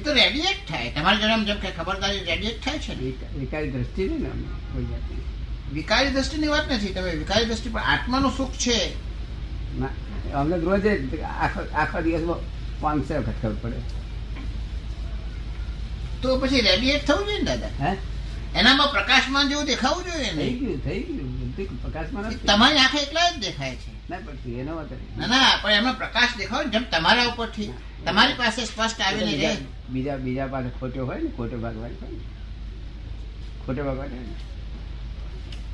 તો 0.00 0.12
રેડિએટ 0.12 0.68
થાય. 0.68 0.90
તમારી 0.90 1.18
જોડે 1.18 1.44
જેમ 1.44 1.56
કે 1.56 1.70
ખબરદારી 1.70 2.18
રેડિએટ 2.18 2.64
થાય 2.64 2.78
છે 2.78 2.94
વિકારી 3.38 3.70
દ્રષ્ટિ 3.70 4.08
ને. 4.08 4.30
વિકારી 5.72 6.10
દ્રષ્ટિની 6.10 6.46
વાત 6.46 6.72
નથી. 6.72 6.86
તમે 6.86 7.14
વિકારી 7.14 7.44
દ્રષ્ટિ 7.44 7.70
પણ 7.70 7.80
આત્માનું 7.80 8.36
સુખ 8.36 8.52
છે. 8.52 8.94
અમને 10.32 10.56
રોજ 10.56 10.86
આખો 11.22 11.60
આખો 11.74 12.00
દિવસમાં 12.02 12.36
પાંચસો 12.80 13.14
વખત 13.14 13.42
ખબર 13.42 13.54
પડે. 13.62 13.99
તો 16.22 16.38
પછી 16.38 16.60
રેડિયેટ 16.60 17.04
થવું 17.06 17.26
જોઈએ 17.26 17.38
ને 17.38 17.44
દાદા? 17.44 17.72
હે? 17.80 17.92
એનામાં 18.54 18.90
પ્રકાશમાન 18.90 19.48
જેવું 19.48 19.66
દેખાવું 19.66 20.04
જોઈએ 20.04 20.32
ને? 20.32 20.42
થઈ 20.42 20.58
ગયું 20.60 20.80
થઈ 20.80 21.00
ગયું. 21.08 21.30
બધું 21.52 21.78
પ્રકાશમાં 21.84 22.24
એ 22.24 22.28
નથી 22.28 22.46
તમારી 22.46 22.78
આંખે 22.78 22.98
એટલા 23.02 23.28
જ 23.30 23.38
દેખાય 23.40 23.76
છે. 23.76 23.90
ના 24.10 24.20
પડતી 24.26 24.58
એનો 24.60 24.72
ના 25.16 25.26
ના 25.26 25.56
પણ 25.62 25.72
એમાં 25.72 25.96
પ્રકાશ 25.96 26.34
દેખાવ 26.38 26.70
જેમ 26.72 26.84
તમારા 26.90 27.26
ઉપરથી. 27.28 27.70
તમારી 28.04 28.34
પાસે 28.34 28.60
સ્પષ્ટ 28.66 29.00
આવીને 29.00 29.32
રહે 29.32 29.38
બીજા 29.38 29.56
બીજા 29.88 30.16
બીજા 30.16 30.48
પાસે 30.48 30.68
ખોટો 30.80 31.06
હોય 31.06 31.20
ને 31.22 31.30
ખોટો 31.36 31.56
ભાગવાન 31.58 31.92
હોય 32.02 32.20
ખોટો 33.66 33.82
ભાગવાન 33.84 34.10
હોય 34.10 34.48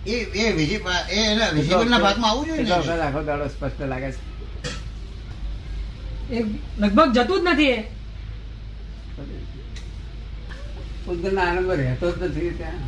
એ 0.06 0.16
એ 0.40 0.52
વિઝિબલ 0.52 0.90
એ 1.10 1.20
એના 1.32 1.50
વિઝિબલના 1.50 1.98
ભાગમાં 1.98 2.30
આવવું 2.30 2.46
જોઈએ 2.46 2.62
ને? 2.62 3.02
આખો 3.02 3.22
દાડો 3.22 3.48
સ્પષ્ટ 3.48 3.80
લાગે 3.88 4.10
છે. 4.10 4.18
એ 6.30 6.38
લગભગ 6.78 7.10
જતું 7.14 7.40
જ 7.40 7.52
નથી 7.52 7.76
એ 11.06 11.40
આનંદ 11.40 11.70
રહેતો 11.72 12.06
જ 12.12 12.22
નથી 12.24 12.52
ત્યાં. 12.52 12.84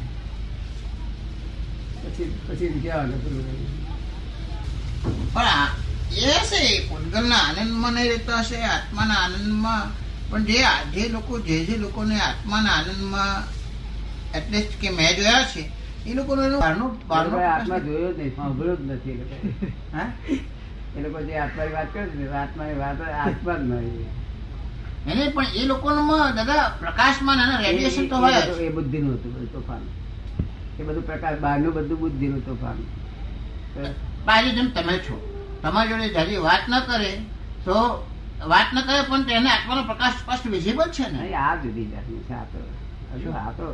પછી 2.02 2.30
પછી 2.46 2.80
ક્યાં 2.82 3.10
પેલું 3.14 3.46
પણ 5.34 5.70
એ 6.22 6.32
હશે 6.38 6.60
પૂતગલના 6.88 7.44
આનંદમાં 7.48 7.94
નહીં 7.94 8.10
રહેતા 8.10 8.42
હશે 8.42 8.58
આત્માના 8.66 9.20
આનંદમાં. 9.24 9.86
પણ 10.30 10.44
જે 10.46 10.58
જે 10.94 11.08
લોકો 11.08 11.34
જે 11.40 11.56
જે 11.60 11.74
લોકોને 11.78 12.16
આત્માના 12.20 12.76
આનંદમાં 12.78 13.42
એટલીસ્ટ 14.34 14.72
કે 14.80 14.88
મેં 14.90 15.16
જોયા 15.16 15.44
છે 15.46 15.62
એ 16.06 16.14
લોકોનો 16.14 16.42
એનો 16.42 16.58
બહારનો 16.58 16.86
બહારનો 17.08 17.36
આત્મા 17.46 17.80
જોયો 17.80 18.12
જ 18.12 18.18
નહીં 18.18 18.34
સાંભળ્યો 18.36 18.76
જ 18.78 18.82
નથી. 18.88 19.16
હા? 19.92 20.08
એ 20.94 21.00
લોકો 21.00 21.18
જે 21.22 21.34
આત્માની 21.36 21.74
વાત 21.74 21.90
કરે 21.92 22.02
છે 22.12 22.28
આત્માની 22.34 22.78
વાત 22.78 23.00
આત્મા 23.20 23.58
જ 23.58 23.64
નહીં. 23.64 24.17
એને 25.06 25.30
પણ 25.30 25.46
એ 25.54 25.66
લોકોમાં 25.66 26.34
દાદા 26.36 26.70
પ્રકાશમાં 26.80 27.38
અને 27.40 27.56
રેડિયેશન 27.62 28.08
તો 28.08 28.16
હોય 28.16 28.40
એ 28.60 28.70
બુદ્ધિનું 28.70 29.14
હતું 29.14 29.32
બધું 29.32 29.52
તોફાન. 29.52 29.82
એ 30.78 30.82
બધું 30.82 31.02
પ્રકાશ 31.02 31.38
બહારનું 31.38 31.72
બધું 31.72 31.98
બુદ્ધિનું 31.98 32.42
તોફાન. 32.42 32.78
બાજુ 34.26 34.50
જેમ 34.50 34.70
તમે 34.70 34.98
છો 34.98 35.14
તમારી 35.62 35.90
જોડે 35.90 36.08
જ્યારે 36.08 36.36
વાત 36.38 36.64
ન 36.68 36.74
કરે 36.82 37.12
તો 37.64 37.76
વાત 38.46 38.68
ન 38.72 38.78
કરે 38.82 39.02
પણ 39.04 39.24
તેને 39.24 39.50
આત્માનો 39.50 39.82
પ્રકાશ 39.84 40.16
સ્પષ્ટ 40.18 40.46
વિઝિબલ 40.46 40.90
છે 40.90 41.06
ને? 41.08 41.34
આ 41.36 41.56
જુદી 41.56 41.86
જાતની 41.86 42.22
છે 42.28 42.34
આ 42.34 42.46
તો 42.52 42.58
હજુ 43.14 43.30
આ 43.34 43.52
તો. 43.52 43.66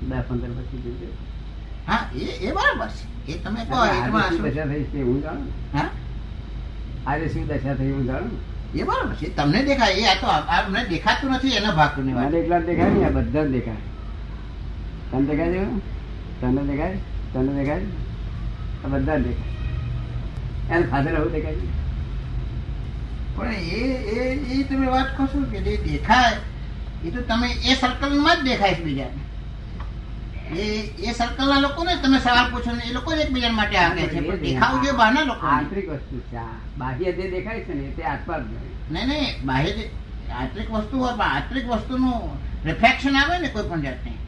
બે 0.00 0.16
પંદર 0.22 0.50
પછી 0.58 0.80
જુદું. 0.84 1.14
હા 1.86 2.02
એ 2.14 2.24
એ 2.40 2.52
બરાબર 2.52 2.88
છે. 2.88 3.04
એ 3.28 3.38
તમે 3.38 3.60
કહો 3.64 3.76
એ 3.76 3.88
આજે 3.88 4.10
શું 4.10 4.36
શું- 4.36 4.50
દશા 4.50 4.66
થઈ 4.66 4.84
છે 4.92 5.02
હું 5.02 5.20
જાણું 5.22 5.50
હા? 5.72 5.88
આજે 7.06 7.28
શું 7.28 7.46
દશા 7.46 7.74
થઈ 7.74 7.92
હું 7.92 8.06
જાણું 8.06 8.36
એ 8.74 8.82
બરાબર 8.82 9.14
છે. 9.14 9.36
તમને 9.36 9.64
દેખાય 9.64 9.92
એ 9.92 10.04
આ 10.04 10.14
તો 10.20 10.26
આ- 10.26 10.58
આ 10.58 10.68
મને 10.68 10.84
દેખાતું 10.84 11.30
નથી 11.30 11.48
એના 11.48 11.70
ભાગની 11.70 12.12
વાત. 12.12 12.26
મને 12.26 12.38
એકલા 12.38 12.58
દેખાય 12.58 12.90
ને 12.90 13.04
આ 13.04 13.08
બધા 13.08 13.44
દેખાય. 13.44 13.74
તને 15.10 15.22
દેખાય 15.22 15.52
છે? 15.52 15.64
તને 16.40 16.72
દેખાય? 16.72 16.98
તને 17.32 17.62
દેખાય 17.62 17.80
આ 18.84 18.88
બધા 18.88 19.16
દેખાય. 19.16 19.58
એને 20.76 20.86
ફાધર 20.86 21.14
આવું 21.14 21.32
દેખાય 21.32 21.54
પણ 23.36 23.52
એ 23.52 23.80
એ 23.94 24.34
એ 24.34 24.62
તમે 24.62 24.86
વાત 24.86 25.16
કહો 25.16 25.26
છો 25.26 25.50
કે 25.50 25.58
જે 25.60 25.76
દેખાય 25.76 26.32
એ 27.04 27.10
તો 27.10 27.20
તમે 27.22 27.48
એ 27.50 27.74
સર્કલમાં 27.74 28.36
જ 28.36 28.40
દેખાય 28.40 28.74
છે 28.74 28.84
બીજાને. 28.84 29.37
એ 30.56 30.92
એ 30.98 31.12
સર્કલના 31.12 31.60
લોકોને 31.60 31.96
તમે 31.96 32.18
સવાલ 32.18 32.50
પૂછો 32.50 32.72
ને 32.72 32.82
એ 32.84 32.92
લોકો 32.92 33.14
જ 33.14 33.20
એકબીજા 33.20 33.52
માટે 33.52 33.76
આપે 33.78 34.02
છે 34.02 34.20
પણ 34.20 34.36
દેખાવ 34.36 34.82
જોઈએ 34.82 34.92
બહારના 34.92 35.24
લોકો 35.24 35.46
આંતરિક 35.46 35.90
વસ્તુ 35.90 36.20
છે 36.30 36.36
આ 36.36 36.44
બાહ્ય 36.76 37.12
જે 37.12 37.30
દેખાય 37.30 37.60
છે 37.60 37.74
ને 37.74 37.82
તે 37.82 38.02
જ 38.02 38.04
નહીં 38.90 39.08
નહીં 39.08 39.46
બાહ્ય 39.46 39.72
જે 39.72 39.90
આંતરિક 40.32 40.70
વસ્તુ 40.70 40.98
હોય 40.98 41.12
પણ 41.12 41.22
આંતરિક 41.22 41.66
વસ્તુનું 41.66 42.38
રિફ્લેક્શન 42.64 43.16
આવે 43.16 43.38
ને 43.38 43.48
કોઈ 43.48 43.62
પણ 43.62 43.82
જાતની. 43.82 44.18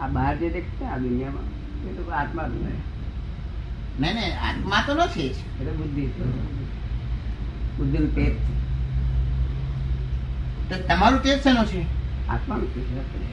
આ 0.00 0.06
બહાર 0.06 0.36
જે 0.36 0.48
દેખાય 0.48 0.78
છે 0.78 0.84
આ 0.84 0.98
દુનિયામાં 0.98 1.44
એ 1.88 1.92
તો 1.92 2.10
આત્મા 2.10 2.42
જ 2.42 2.52
નહીં. 2.52 2.80
નહીં 3.98 4.38
આત્મા 4.38 4.82
તો 4.86 4.94
નથી 4.94 5.28
જ. 5.28 5.36
એટલે 5.60 5.72
બુદ્ધિ 5.72 6.06
બુદ્ધિનું 7.78 8.14
છે. 8.14 8.36
તો 10.68 10.74
તમારું 10.88 11.22
તેજ 11.22 11.42
શેનું 11.42 11.66
છે? 11.66 12.01
આત્માનું 12.32 12.68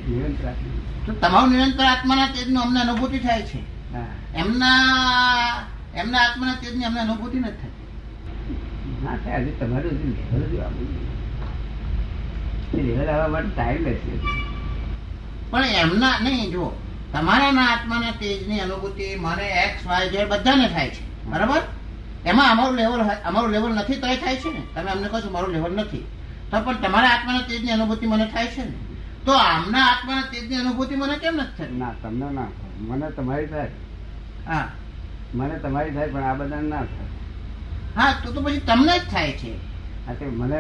નિરંતર 0.10 0.48
આત્મા 0.52 0.80
તો 1.06 1.12
તમારું 1.22 1.52
નિરંતર 1.54 1.86
આત્માના 1.86 2.30
તેજનું 2.36 2.62
અમને 2.64 2.80
અનુભૂતિ 2.82 3.20
થાય 3.26 3.44
છે. 3.50 3.60
એમના 4.36 4.82
એમના 5.96 6.22
આત્માના 6.26 6.62
તેજની 6.64 6.86
અમને 6.90 7.02
અનુભૂતિ 7.02 7.38
નથી 7.40 7.58
થતી. 7.62 7.88
ના 9.04 9.18
થાય 9.24 9.40
હજુ 9.44 9.52
તમારું 9.60 9.94
હજુ 10.00 10.08
લેવલ 10.18 10.44
જોવા 10.52 10.72
મળ્યું 10.76 11.08
લેવલ 12.88 13.10
આવવા 13.10 13.32
માટે 13.34 13.52
ટાઈમ 13.56 13.82
લેશે 13.88 14.12
પણ 15.52 15.66
એમના 15.84 16.16
નહીં 16.20 16.52
જો 16.52 16.66
તમારાના 17.14 17.68
આત્માના 17.74 18.14
તેજની 18.22 18.60
અનુભૂતિ 18.60 19.06
મને 19.26 19.46
એક્સ 19.64 19.82
વાય 19.88 20.12
ઝેડ 20.14 20.30
બધાને 20.30 20.68
થાય 20.74 20.90
છે. 20.90 21.02
બરાબર? 21.32 21.62
એમાં 22.26 22.52
અમારું 22.52 22.76
લેવલ 22.76 23.02
અમારું 23.30 23.52
લેવલ 23.52 23.72
નથી 23.74 24.00
તો 24.02 24.08
થાય 24.24 24.38
છે 24.44 24.50
ને. 24.54 24.62
તમે 24.76 24.90
અમને 24.92 25.08
કહો 25.08 25.22
છો 25.22 25.30
મારું 25.30 25.52
લેવલ 25.54 25.74
નથી. 25.74 26.06
તો 26.52 26.56
પણ 26.66 26.78
તમારા 26.84 27.12
આત્માના 27.16 27.48
તેજની 27.50 27.74
અનુભૂતિ 27.78 28.06
મને 28.08 28.26
થાય 28.34 28.48
છે 28.48 28.64
ને? 28.70 28.74
તો 29.26 29.32
આમના 29.42 29.86
આત્માના 29.86 30.32
તેજની 30.32 30.58
અનુભૂતિ 30.58 30.96
મને 30.96 31.16
કેમ 31.18 31.36
નથી 31.36 31.56
થતી? 31.58 31.78
ના 31.78 31.94
તમને 32.02 32.28
ના 32.32 32.50
થાય. 32.52 32.74
મને 32.90 33.08
તમારી 33.12 33.48
થાય. 33.48 33.72
હા. 34.46 34.68
મને 35.34 35.56
તમારી 35.60 35.92
થાય 35.92 36.08
પણ 36.08 36.24
આ 36.24 36.36
બધા 36.36 36.62
ના 36.64 36.86
થાય. 36.88 37.10
હા 37.96 38.12
તો 38.24 38.32
તો 38.32 38.40
પછી 38.42 38.62
તમને 38.62 38.94
જ 39.00 39.04
થાય 39.12 39.34
છે. 39.34 39.52
મને. 40.32 40.58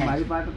મારી 0.00 0.24
પાસે 0.24 0.50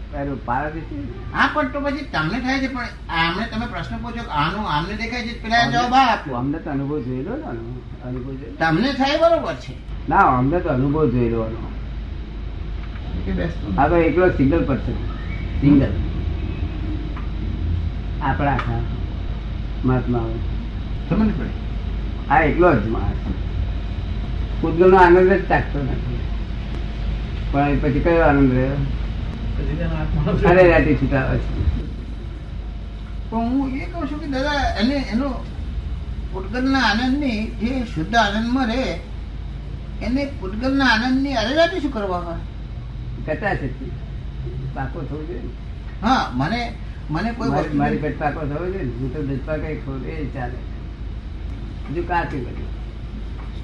હા 1.33 1.47
પણ 1.47 1.71
તો 1.71 1.79
પછી 1.81 2.05
તમને 2.05 2.37
થાય 2.39 2.59
છે 2.59 2.67
પણ 2.67 2.87
આમને 3.09 3.43
તમે 3.47 3.65
પ્રશ્ન 3.65 3.95
પૂછો 3.97 4.23
કે 4.23 4.31
આનું 4.33 4.65
આમને 4.67 4.93
દેખાય 4.95 5.23
છે 5.23 5.33
પેલા 5.41 5.65
જવાબ 5.67 5.93
આ 5.93 6.03
આપ્યો 6.07 6.37
અમને 6.37 6.59
તો 6.59 6.69
અનુભવ 6.69 6.97
જોયેલો 7.01 7.33
ને 7.35 7.47
અનુભવ 8.03 8.29
તમને 8.59 8.89
થાય 8.93 9.17
બરોબર 9.23 9.55
છે. 9.57 9.73
ના 10.07 10.25
અમને 10.37 10.59
તો 10.59 10.69
અનુભવ 10.69 11.11
જોયેલો. 11.11 11.41
આ 13.77 13.87
તો. 13.89 13.95
એકલો 13.99 14.25
સિંગલ 14.37 14.61
પર્સન 14.63 14.95
સિંગલ 15.61 15.83
આપણા 18.21 18.51
આખા 18.51 18.81
મહાત્માઓ. 19.85 20.33
સમજ 21.09 21.31
પડે 21.37 21.49
આ 22.29 22.39
એકલો 22.43 22.75
જ 22.75 22.87
માણસ. 22.87 23.21
પૂતગલનો 24.61 24.97
આનંદ 24.97 25.17
જ 25.31 25.41
ચાખતો 25.49 25.79
નથી. 25.79 26.19
પણ 27.51 27.79
પછી 27.79 27.99
કયો 27.99 28.23
આનંદ 28.23 28.51
રહ્યો? 28.53 28.77
અરે 30.49 30.69
રાતે 30.69 30.95
છૂટાવે 30.95 31.37
છે 31.37 31.49
પણ 33.29 33.47
હું 33.51 33.81
એ 33.81 33.85
કહું 33.85 34.09
છું 34.09 34.19
કે 34.19 34.27
દાદા 34.27 34.61
એને 34.81 34.95
એનો 35.13 35.29
પૂતગલના 36.33 36.79
આનંદની 36.79 37.39
જે 37.61 37.85
શુદ્ધ 37.95 38.15
આનંદમાં 38.15 38.67
રહે 38.67 38.99
એને 40.01 40.25
પૂતગલના 40.39 40.87
આનંદની 40.87 41.33
અરેરાટી 41.33 41.81
શું 41.81 41.93
કરવા 41.93 42.37
છે. 43.25 43.33
પાકો 44.75 44.99
થવું 45.01 45.27
જોઈએ 45.27 45.41
હા 46.01 46.31
મને 46.33 46.61
મને 47.09 47.31
કોઈ 47.33 47.51
મારી 47.73 47.99
પેટ 47.99 48.17
પાકો 48.19 48.39
થવો 48.43 48.65
જોઈએ 48.65 48.83
હું 48.93 49.09
તો 49.13 49.19
દસપા 49.23 49.57
કઈ 49.59 49.77
ખોલે 49.81 50.09
એ 50.15 50.25
ચાલે. 50.33 50.59
હજુ 51.89 52.01
કાચું 52.05 52.41
બધું. 52.41 52.71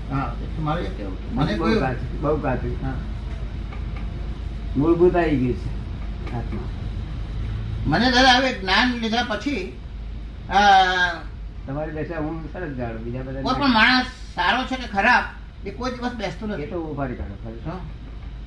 હા 0.10 0.28
મારું 0.60 0.86
એ. 1.00 1.06
મને 1.34 1.54
કોઈ 1.58 1.78
કાચું 1.78 2.10
બહુ 2.22 2.38
કાચું. 2.40 2.74
હા. 2.82 2.98
મૂળભૂત 4.76 5.16
આવી 5.16 5.40
ગયું 5.40 5.60
છે 5.62 5.70
આત્મા. 6.34 6.70
મને 7.86 8.08
દાદા 8.12 8.36
હવે 8.36 8.52
જ્ઞાન 8.56 8.90
લીધા 8.98 9.26
પછી 9.32 9.64
તમારી 11.66 11.96
દશા 12.00 12.22
હું 12.22 12.38
સરસ 12.50 12.74
જાણું 12.78 13.04
બીજા 13.04 13.24
કોઈ 13.38 13.44
બધા 13.46 13.58
પણ 13.58 13.74
માણસ 13.74 14.10
સારો 14.32 14.62
છે 14.66 14.78
કે 14.78 14.88
ખરાબ 14.90 15.26
એ 15.64 15.72
કોઈ 15.74 15.94
દિવસ 15.94 16.16
બેસતો 16.16 16.44
એ 16.46 16.50
નથી 16.50 16.70
તો 16.70 16.78
ઉભારી 16.86 17.18
કાઢો 17.18 17.38
ખરી. 17.40 17.80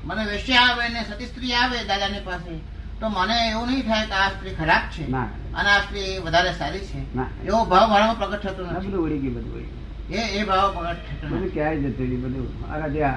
મને 0.05 0.25
વેશ્યા 0.27 0.67
આવે 0.69 0.89
ને 0.89 1.05
સતી 1.05 1.29
સ્ત્રી 1.29 1.55
આવે 1.55 1.79
દાદાની 1.85 2.23
પાસે. 2.23 2.55
તો 3.01 3.09
મને 3.09 3.51
એવું 3.51 3.67
નહીં 3.67 3.83
થાય 3.83 4.07
કે 4.07 4.13
આ 4.13 4.29
સ્ત્રી 4.29 4.55
ખરાબ 4.55 4.83
છે. 4.91 5.11
ના. 5.11 5.27
અને 5.55 5.71
આ 5.71 5.81
સ્ત્રી 5.81 6.19
વધારે 6.19 6.53
સારી 6.53 6.81
છે. 6.81 6.99
એવો 7.47 7.65
ભાવ 7.65 7.89
મારામાં 7.89 8.19
પ્રગટ 8.19 8.43
થતો 8.43 8.67
નથી. 8.67 8.89
બધું 8.89 9.05
ઉડી 9.05 9.19
ગયું 9.19 9.35
બધું 9.35 9.65
એ 10.11 10.21
એ 10.39 10.45
ભાવ 10.45 10.73
પ્રગટ 10.73 10.97
થતો 11.23 11.37
નથી. 11.37 11.51
ક્યાંય 11.51 11.77
જતું 11.77 12.07
રહ્યું 12.07 12.23
બધું. 12.23 12.73
અરે 12.73 12.91
જે 12.91 13.03
આ 13.03 13.15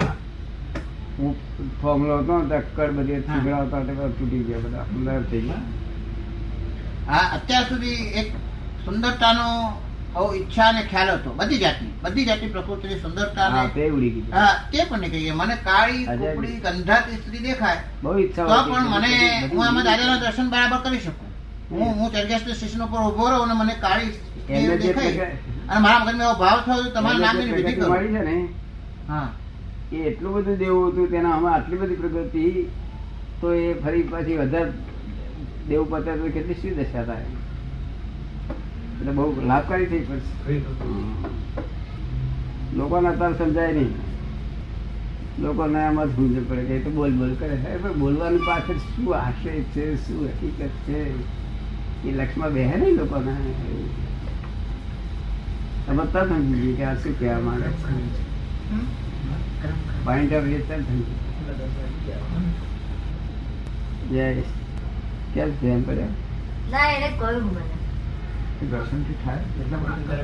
હું 1.20 1.36
ફોર્મલો 1.82 2.18
હતો 2.18 2.42
તો 2.42 2.92
બધી 2.92 3.14
હા. 3.14 3.40
છીગડા 3.40 3.62
હતા 3.62 4.08
તૂટી 4.08 4.44
ગયા 4.44 4.60
બધા 4.60 4.82
અંદર 4.82 5.24
થઈ 5.32 5.42
ગયા. 5.42 5.62
હા 7.08 7.30
અત્યાર 7.36 7.64
સુધી 7.64 7.94
એક 7.94 8.34
સુંદરતાનો 8.86 9.48
બહુ 10.16 10.24
ઈચ્છા 10.36 10.68
અને 10.70 10.82
ખ્યાલ 10.84 11.10
હતો. 11.12 11.30
બધી 11.34 11.60
જાતની. 11.60 11.94
બધી 12.04 12.26
જાતની 12.26 12.50
પ્રકૃતિની 12.50 13.00
સુંદરતા 13.00 13.50
હા 13.50 13.68
તે 13.70 13.90
ઉડી 13.90 14.12
ગઈ. 14.12 14.26
હા 14.32 14.54
તે 14.72 14.86
પણ 14.86 15.02
નીકળી 15.02 15.24
ગઈ. 15.24 15.34
મને 15.34 15.56
કાળી 15.64 16.06
કુકડી 16.22 16.60
ગંધાતી 16.66 17.18
સ્ત્રી 17.18 17.44
દેખાય. 17.44 17.82
બહુ 18.04 18.18
ઈચ્છા 18.20 18.48
તો 18.48 18.58
પણ 18.66 18.88
મને 18.94 19.12
હું 19.50 19.66
આમાં 19.68 19.86
દાદાના 19.86 20.20
દર્શન 20.24 20.50
બરાબર 20.50 20.80
કરી 20.86 21.02
શકું. 21.02 21.30
હું 21.72 21.94
હું 21.96 22.12
ચરગેસ્ટ 22.12 22.50
સ્ટેશન 22.52 22.84
ઉપર 22.84 23.00
ઊભો 23.02 23.30
રહું 23.30 23.44
અને 23.48 23.56
મને 23.62 23.76
કાળી 23.78 24.12
દેખાય. 24.80 25.28
અને 25.68 25.80
મારા 25.80 26.02
મગજમાં 26.02 26.26
એવો 26.26 26.36
ભાવ 26.36 26.58
થયો 26.66 26.90
તમારા 26.96 27.24
નામની 27.26 27.54
વિધિ 27.54 27.74
કરું. 27.76 28.14
છે 28.16 28.24
ને 28.24 28.36
હા. 29.08 29.28
એ 29.92 29.98
એટલું 30.10 30.34
બધું 30.36 30.58
દેવું 30.58 30.92
હતું 30.92 31.08
તેના 31.10 31.34
આમાં 31.36 31.54
આટલી 31.54 31.80
બધી 31.80 32.00
પ્રગતિ 32.02 32.44
તો 33.42 33.54
એ 33.56 33.74
ફરી 33.84 34.04
પાછી 34.06 34.38
વધારે 34.38 34.72
દેવું 35.70 35.88
પતે 35.94 36.12
તો 36.20 36.34
કેટલી 36.36 36.60
શું 36.62 36.76
દશા 36.80 37.06
થાય? 37.06 37.28
એટલે 39.02 39.12
બહુ 39.14 39.26
લાભકારી 39.44 39.88
થઈ 39.88 40.06
પડશે 40.08 40.56
લોકોને 42.74 43.08
અત્યારે 43.10 43.36
સમજાય 43.38 43.74
નહીં. 43.74 43.94
લોકોને 45.40 45.80
એમાં 45.82 46.10
જ 46.10 46.16
સમજ 46.16 46.36
પડે 46.48 46.64
કે 46.66 46.74
એ 46.76 46.84
તો 46.84 46.90
બોલ 46.92 47.12
બોલ 47.14 47.34
કરે 47.36 47.56
હે 47.58 47.72
પણ 47.78 48.00
બોલવાની 48.00 48.46
પાછળ 48.46 48.80
શું 48.86 49.08
આશય 49.16 49.54
છે? 49.74 49.86
શું 49.98 50.20
હકીકત 50.30 50.60
છે? 50.86 51.00
એ 52.04 52.12
લક્ષમાં 52.12 52.54
બેહે 52.54 52.76
નહીં 52.78 52.96
લોકોને. 52.98 53.34
તમે 55.86 56.04
તર 56.08 56.26
સમજી 56.30 56.62
ગઈ 56.62 56.76
કે 56.76 56.84
આ 56.86 56.96
શું 56.98 57.14
કહેવા 57.16 57.42
માંગે 57.42 57.70
પોઈન્ટ 60.06 60.34
ઓફ 60.34 60.46
વ્યૂ 60.46 60.66
તર 60.68 60.80
સમજી 60.84 61.06
જય 64.12 64.26
કેમ 65.34 65.50
ધ્યાન 65.60 65.84
પડ્યા 65.84 66.16
ના 66.72 66.88
એને 66.94 67.10
કહ્યું 67.18 67.46
મને 67.46 67.64
દર્શનથી 67.64 67.70
થાય 67.70 67.70
એટલા 67.70 67.70
માટે 67.70 68.51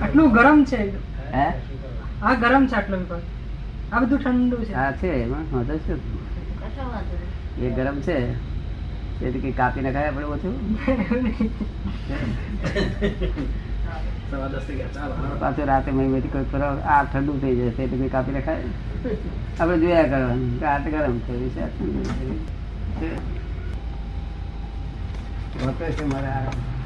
આટલું 0.01 0.32
ગરમ 0.32 0.63
છે. 0.63 0.82
હે? 1.34 1.48
આ 2.22 2.34
ગરમ 2.34 2.67
છે 2.67 2.75
આટલો 2.75 2.98
વિભાગ 2.98 3.22
આ 3.91 4.00
બધું 4.00 4.20
ઠંડુ 4.20 4.58
છે. 4.58 4.74
હા 4.74 4.91
છે 4.91 5.08
એમાં? 5.08 5.46
વાંધો 5.53 5.74
નહીં 5.74 7.67
એ 7.67 7.72
ગરમ 7.75 7.98
છે? 8.00 8.17
એ 9.22 9.32
તો 9.32 9.39
કઈ 9.39 9.51
કાપી 9.51 9.82
ખાય 9.82 10.08
આપણે 10.08 10.25
ઓછું? 10.25 10.56
પાછું 15.39 15.65
રાતે 15.65 15.91
મહીમાંથી 15.91 16.27
કોઈ 16.27 16.46
કરો 16.51 16.70
આ 16.94 17.03
ઠંડુ 17.03 17.39
થઈ 17.41 17.56
જશે 17.56 17.84
એટલે 17.84 17.98
કઈ 17.98 18.10
કાપી 18.10 18.32
નખાય 18.32 18.62
આપણે 19.60 19.77
જોયા 19.77 20.03
કરવાનું 20.03 20.60
કે 20.60 20.65
આ 20.65 20.79
ગરમ 20.79 21.17
છે 21.20 21.34
એ 21.34 21.50
છે? 21.50 21.65
ઠંડુ 21.79 22.01
છે. 23.00 23.10
છે 25.98 26.06
મારે 26.06 26.27
આ 26.27 26.76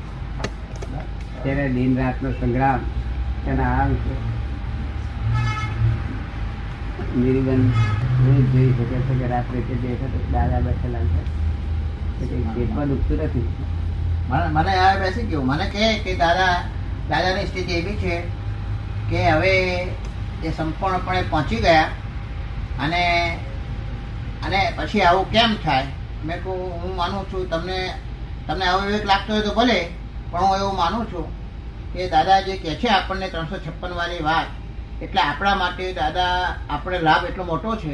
તેને 1.44 1.66
દિન 1.70 1.98
રાતનો 1.98 2.30
સંગ્રામ 2.32 2.80
તેના 3.46 3.72
આમ 3.82 3.92
છે 4.04 4.14
નિર્ગન 7.16 7.62
જોઈ 8.24 8.74
શકે 8.74 8.98
છે 9.08 9.14
કે 9.20 9.28
રાત્રે 9.28 9.62
તે 9.62 9.76
જે 9.82 9.92
દાદા 10.32 10.60
બેઠેલા 10.60 11.06
છે. 11.12 11.22
પેટમાં 12.56 12.88
દુખતું 12.88 13.18
નથી. 13.18 13.48
મને 14.54 14.74
આ 14.76 15.00
બેસી 15.00 15.28
ગયું 15.30 15.46
મને 15.46 15.66
કહે 15.70 15.88
કે 16.04 16.12
દાદા 16.16 16.54
દાદાની 17.10 17.48
સ્થિતિ 17.48 17.74
એવી 17.74 17.96
છે 17.96 18.16
કે 19.10 19.20
હવે 19.32 19.54
એ 20.44 20.52
સંપૂર્ણપણે 20.52 21.22
પહોંચી 21.24 21.62
ગયા 21.62 21.90
અને 22.80 23.02
અને 24.46 24.60
પછી 24.78 25.02
આવું 25.02 25.32
કેમ 25.32 25.52
થાય? 25.64 25.86
મેં 26.26 26.38
કહું, 26.44 26.60
હું 26.82 26.96
માનું 26.96 27.26
છું 27.32 27.50
તમને 27.50 27.80
તમને 28.48 28.66
આવો 28.66 28.86
વિવેક 28.86 29.06
લાગતો 29.06 29.34
હોય 29.34 29.42
તો 29.42 29.54
ભલે 29.54 29.80
પણ 30.32 30.44
હું 30.44 30.58
એવું 30.58 30.76
માનું 30.76 31.06
છું 31.08 31.28
કે 31.94 32.10
દાદા 32.10 32.42
જે 32.42 32.54
કહે 32.58 32.72
છે 32.76 32.88
આપણને 32.90 33.28
ત્રણસો 33.30 33.58
છપ્પન 33.58 33.94
વાળી 33.94 34.24
વાત 34.24 34.50
એટલે 35.02 35.22
આપણા 35.22 35.56
માટે 35.56 35.86
દાદા 35.94 36.36
આપણે 36.70 37.00
લાભ 37.00 37.24
એટલો 37.26 37.44
મોટો 37.44 37.72
છે 37.76 37.94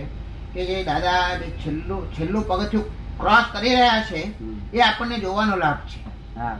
કે 0.56 0.62
જે 0.66 0.78
દાદા 0.84 1.22
જે 1.40 1.48
છેલ્લું 1.58 2.04
છેલ્લું 2.12 2.44
પગથિયું 2.44 2.88
ક્રોસ 3.20 3.46
કરી 3.52 3.76
રહ્યા 3.76 4.04
છે 4.04 4.22
એ 4.74 4.82
આપણને 4.82 5.18
જોવાનો 5.20 5.56
લાભ 5.56 5.82
છે. 5.86 6.00
હા 6.36 6.56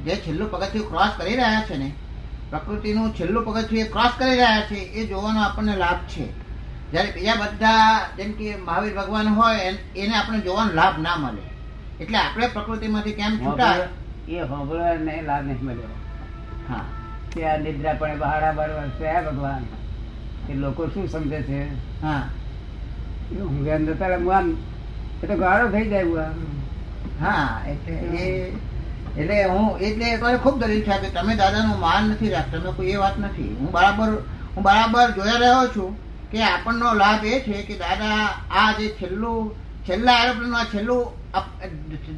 જે 0.00 0.14
છેલ્લું 0.18 0.50
પગથિયું 0.50 0.88
ક્રોસ 0.88 1.12
કરી 1.16 1.36
રહ્યા 1.36 1.66
છે 1.66 1.76
ને 1.76 1.88
પ્રકૃતિનું 2.52 3.14
છેલ્લું 3.14 3.44
પગથિયું 3.44 3.86
એ 3.86 3.90
ક્રોસ 3.90 4.12
કરી 4.14 4.34
રહ્યા 4.34 4.66
છે 4.66 4.78
એ 4.94 5.06
જોવાનો 5.06 5.40
આપણને 5.42 5.74
લાભ 5.76 6.02
છે. 6.06 6.24
જ્યારે 6.92 7.10
બીજા 7.12 7.40
બધા 7.42 7.84
જેમ 8.16 8.30
કે 8.34 8.46
મહાવીર 8.58 8.94
ભગવાન 8.94 9.28
હોય 9.34 9.60
એને 9.94 10.14
આપણે 10.16 10.40
જોવાનો 10.42 10.72
લાભ 10.74 10.96
ના 11.00 11.16
મળે. 11.18 11.44
એટલે 12.00 12.18
આપણે 12.18 12.46
પ્રકૃતિમાંથી 12.48 13.14
કેમ 13.14 13.32
છૂટાય 13.40 13.80
એ 14.28 14.46
સાંભળવાને 14.48 15.22
લાભ 15.22 15.44
નહીં 15.46 15.64
મળ્યો 15.64 15.96
હા. 16.68 16.84
તે 17.34 17.44
આ 17.44 17.56
નિદ્રા 17.56 17.94
પણ 17.94 18.18
બહાડા 18.18 18.52
બાર 18.52 18.70
વર્ષે 18.70 19.08
ભગવાન? 19.26 19.64
એ 20.50 20.54
લોકો 20.54 20.88
શું 20.88 21.08
સમજે 21.08 21.42
છે? 21.42 21.60
હા. 22.02 22.22
એ 23.32 23.40
ઊંઘે 23.40 23.72
અંદર 23.72 23.94
તારે 23.94 24.16
હું 24.16 24.56
એ 25.22 25.26
તો 25.26 25.36
ગાળો 25.36 25.68
થઈ 25.70 25.88
જાય 25.88 26.26
હા, 27.20 27.60
એટલે 27.66 27.94
એ, 27.94 28.52
એટલે 29.16 29.44
હું, 29.44 29.80
એટલે 29.80 30.06
એ 30.34 30.38
ખૂબ 30.38 30.58
દલીલ 30.60 30.82
છે 30.82 30.98
કે 30.98 31.08
તમે 31.10 31.36
દાદાનું 31.36 31.78
માન 31.78 32.10
નથી 32.10 32.28
રાખતા, 32.28 32.58
તમે 32.58 32.72
કોઈ 32.72 32.90
એ 32.90 32.96
વાત 32.96 33.18
નથી. 33.18 33.56
હું 33.60 33.70
બરાબર 33.72 34.10
હું 34.54 34.62
બરાબર 34.62 35.06
જોઈ 35.12 35.38
રહ્યો 35.38 35.66
છું 35.68 35.96
કે 36.30 36.42
આપણનો 36.42 36.94
લાભ 36.94 37.24
એ 37.24 37.40
છે 37.40 37.62
કે 37.62 37.74
દાદા 37.78 38.20
આ 38.50 38.72
જે 38.78 38.86
છેલ્લું, 39.00 39.50
છેલ્લા 39.86 40.18
એરોપ્લેનનું 40.24 40.58
આ 40.60 40.64
છેલ્લું 40.64 41.04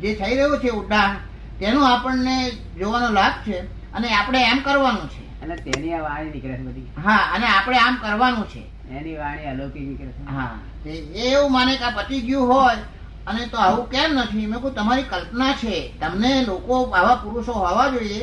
જે 0.02 0.14
થઈ 0.14 0.34
રહ્યું 0.34 0.60
છે 0.60 0.70
ઉડાન 0.70 1.16
તેનું 1.60 1.84
આપણને 1.84 2.36
જોવાનો 2.76 3.08
લાભ 3.10 3.36
છે 3.44 3.56
અને 3.92 4.08
આપણે 4.10 4.40
એમ 4.44 4.60
કરવાનું 4.62 5.08
છે. 5.08 5.22
અને 5.42 5.54
તેની 5.58 5.94
આ 5.94 6.02
વાણી 6.02 6.32
નીકળે 6.32 6.56
છે 6.56 6.62
બધી. 6.62 6.88
હા 6.96 7.22
અને 7.34 7.46
આપણે 7.48 7.78
આમ 7.78 7.96
કરવાનું 7.96 8.46
છે. 8.46 8.62
એની 8.90 9.16
વાણી 9.16 9.46
અલૌકિક 9.46 9.82
નીકળે 9.82 10.12
છે. 10.12 10.22
હા 10.28 10.54
તે 10.82 10.90
એવું 11.26 11.52
માને 11.52 11.72
કે 11.76 11.84
આ 11.84 11.96
પતી 11.98 12.22
ગયું 12.22 12.46
હોય 12.48 12.78
અને 13.26 13.42
તો 13.48 13.56
આવું 13.58 13.86
કેમ 13.88 14.10
નથી? 14.16 14.46
મેં 14.46 14.60
કહું 14.60 14.74
તમારી 14.74 15.04
કલ્પના 15.04 15.54
છે. 15.54 15.74
તમને 16.00 16.30
લોકો 16.46 16.74
આવા 16.92 17.16
પુરુષો 17.16 17.52
હોવા 17.54 17.88
જોઈએ. 17.90 18.22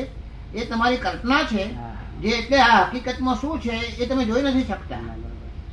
એ 0.52 0.64
તમારી 0.64 0.98
કલ્પના 0.98 1.44
છે. 1.44 1.64
જે 2.20 2.28
એટલે 2.30 2.58
આ 2.60 2.84
હકીકતમાં 2.84 3.36
શું 3.36 3.60
છે 3.60 3.72
એ 3.98 4.06
તમે 4.06 4.24
જોઈ 4.24 4.42
નથી 4.42 4.64
શકતા. 4.64 5.02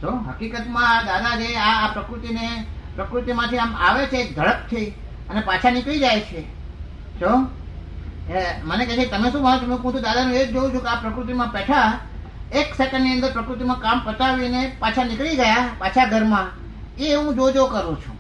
તો 0.02 0.10
હકીકતમાં 0.28 1.06
દાદા 1.06 1.36
જે 1.38 1.48
આ 1.60 1.88
પ્રકૃતિને 1.90 2.46
પ્રકૃતિમાંથી 2.96 3.60
આમ 3.60 3.74
આવે 3.78 4.04
છે 4.08 4.20
ઝડપથી 4.28 4.88
અને 5.30 5.42
પાછા 5.42 5.72
નીકળી 5.72 6.00
જાય 6.00 6.22
છે. 6.22 6.42
એ 8.30 8.62
મને 8.64 8.86
કહે 8.86 8.98
છે 8.98 9.12
તમે 9.12 9.32
શું 9.32 9.44
માનો 9.44 9.68
છો 9.68 9.78
હું 9.78 9.94
તો 9.94 10.00
દાદાનું 10.00 10.34
એ 10.34 10.46
જ 10.46 10.52
જોઉં 10.52 10.74
છું 10.74 10.82
કે 10.82 10.88
આ 10.88 10.96
પ્રકૃતિમાં 10.96 11.52
બેઠા 11.52 12.00
એક 12.54 12.74
સેકન્ડની 12.74 13.12
અંદર 13.12 13.32
પ્રકૃતિમાં 13.32 13.80
કામ 13.80 14.02
પતાવીને 14.04 14.76
પાછા 14.80 15.04
નીકળી 15.04 15.36
ગયા 15.36 15.70
પાછા 15.78 16.06
ઘરમાં. 16.06 16.64
એ 17.04 17.16
હું 17.16 17.36
જોજો 17.36 17.66
કરું 17.66 18.02
છું. 18.02 18.18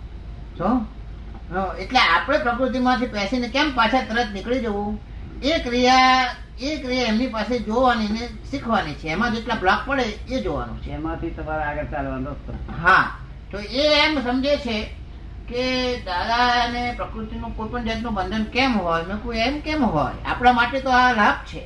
અ, 1.56 1.78
એટલે 1.78 2.00
આપણે 2.00 2.38
પ્રકૃતિમાંથી 2.38 3.06
બેસીને 3.06 3.48
કેમ 3.48 3.76
પાછા 3.76 4.02
તરત 4.02 4.28
નીકળી 4.34 4.60
જવું? 4.60 5.00
એ 5.44 5.60
ક્રિયા 5.60 6.26
એ 6.62 6.76
ક્રિયા 6.76 7.04
એમની 7.04 7.28
પાસે 7.28 7.60
જોવાની 7.60 8.08
ને 8.08 8.28
શીખવાની 8.52 8.94
છે. 8.94 9.08
એમાં 9.08 9.34
જેટલા 9.34 9.56
બ્લોક 9.56 9.78
પડે 9.86 10.04
એ 10.04 10.42
જોવાનું 10.42 10.82
છે. 10.82 10.90
એમાંથી 10.90 11.30
તમારે 11.30 11.64
આગળ 11.64 11.86
ચાલવાનો 11.86 12.36
હા. 12.82 13.12
તો 13.52 13.60
એ 13.60 14.06
એમ 14.06 14.22
સમજે 14.24 14.58
છે 14.58 15.03
કે 15.48 15.98
દાદા 16.06 16.64
અને 16.64 16.94
પ્રકૃતિનું 16.98 17.56
કોઈ 17.58 17.70
પણ 17.70 17.84
જાતનું 17.84 18.14
બંધન 18.14 18.44
કેમ 18.44 18.74
હોય? 18.78 19.04
મેં 19.04 19.18
કોઈ 19.18 19.38
એમ 19.38 19.60
કેમ 19.60 19.86
હોય? 19.86 20.14
આપણા 20.26 20.54
માટે 20.54 20.80
તો 20.80 20.90
આ 20.90 21.12
લાભ 21.14 21.36
છે. 21.46 21.62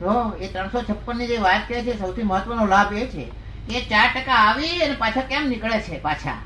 તો 0.00 0.36
એ 0.40 0.46
ત્રણસો 0.46 0.82
છપ્પનની 0.82 1.26
જે 1.26 1.36
વાત 1.36 1.62
કહે 1.68 1.82
છે 1.82 1.98
સૌથી 1.98 2.22
મહત્વનો 2.22 2.66
લાભ 2.66 2.92
એ 2.92 3.06
છે. 3.06 3.24
કે 3.68 3.80
ચાર 3.80 4.08
ટકા 4.14 4.34
આવી 4.34 4.82
અને 4.82 4.94
પાછા 4.94 5.20
કેમ 5.20 5.48
નીકળે 5.48 5.80
છે 5.80 5.98
પાછા? 5.98 6.38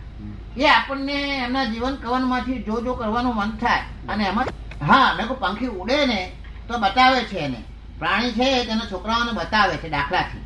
એ 0.57 0.67
આપણને 0.67 1.17
એમના 1.45 1.65
જીવન 1.65 1.95
કવનમાંથી 1.95 2.63
જો 2.63 2.81
જો 2.81 2.95
કરવાનું 2.95 3.37
મન 3.37 3.51
થાય. 3.51 3.83
અને 4.09 4.25
એમાં 4.25 4.47
હા 4.89 5.15
મેં 5.17 5.29
કોઈ 5.29 5.37
પંખી 5.41 5.67
ઉડે 5.67 6.07
ને 6.07 6.21
તો 6.69 6.79
બતાવે 6.79 7.21
છે 7.25 7.39
એને. 7.39 7.65
પ્રાણી 7.99 8.33
છે 8.33 8.65
તેના 8.65 8.91
છોકરાઓને 8.93 9.33
બતાવે 9.33 9.77
છે 9.77 9.89
દાખલાથી. 9.89 10.45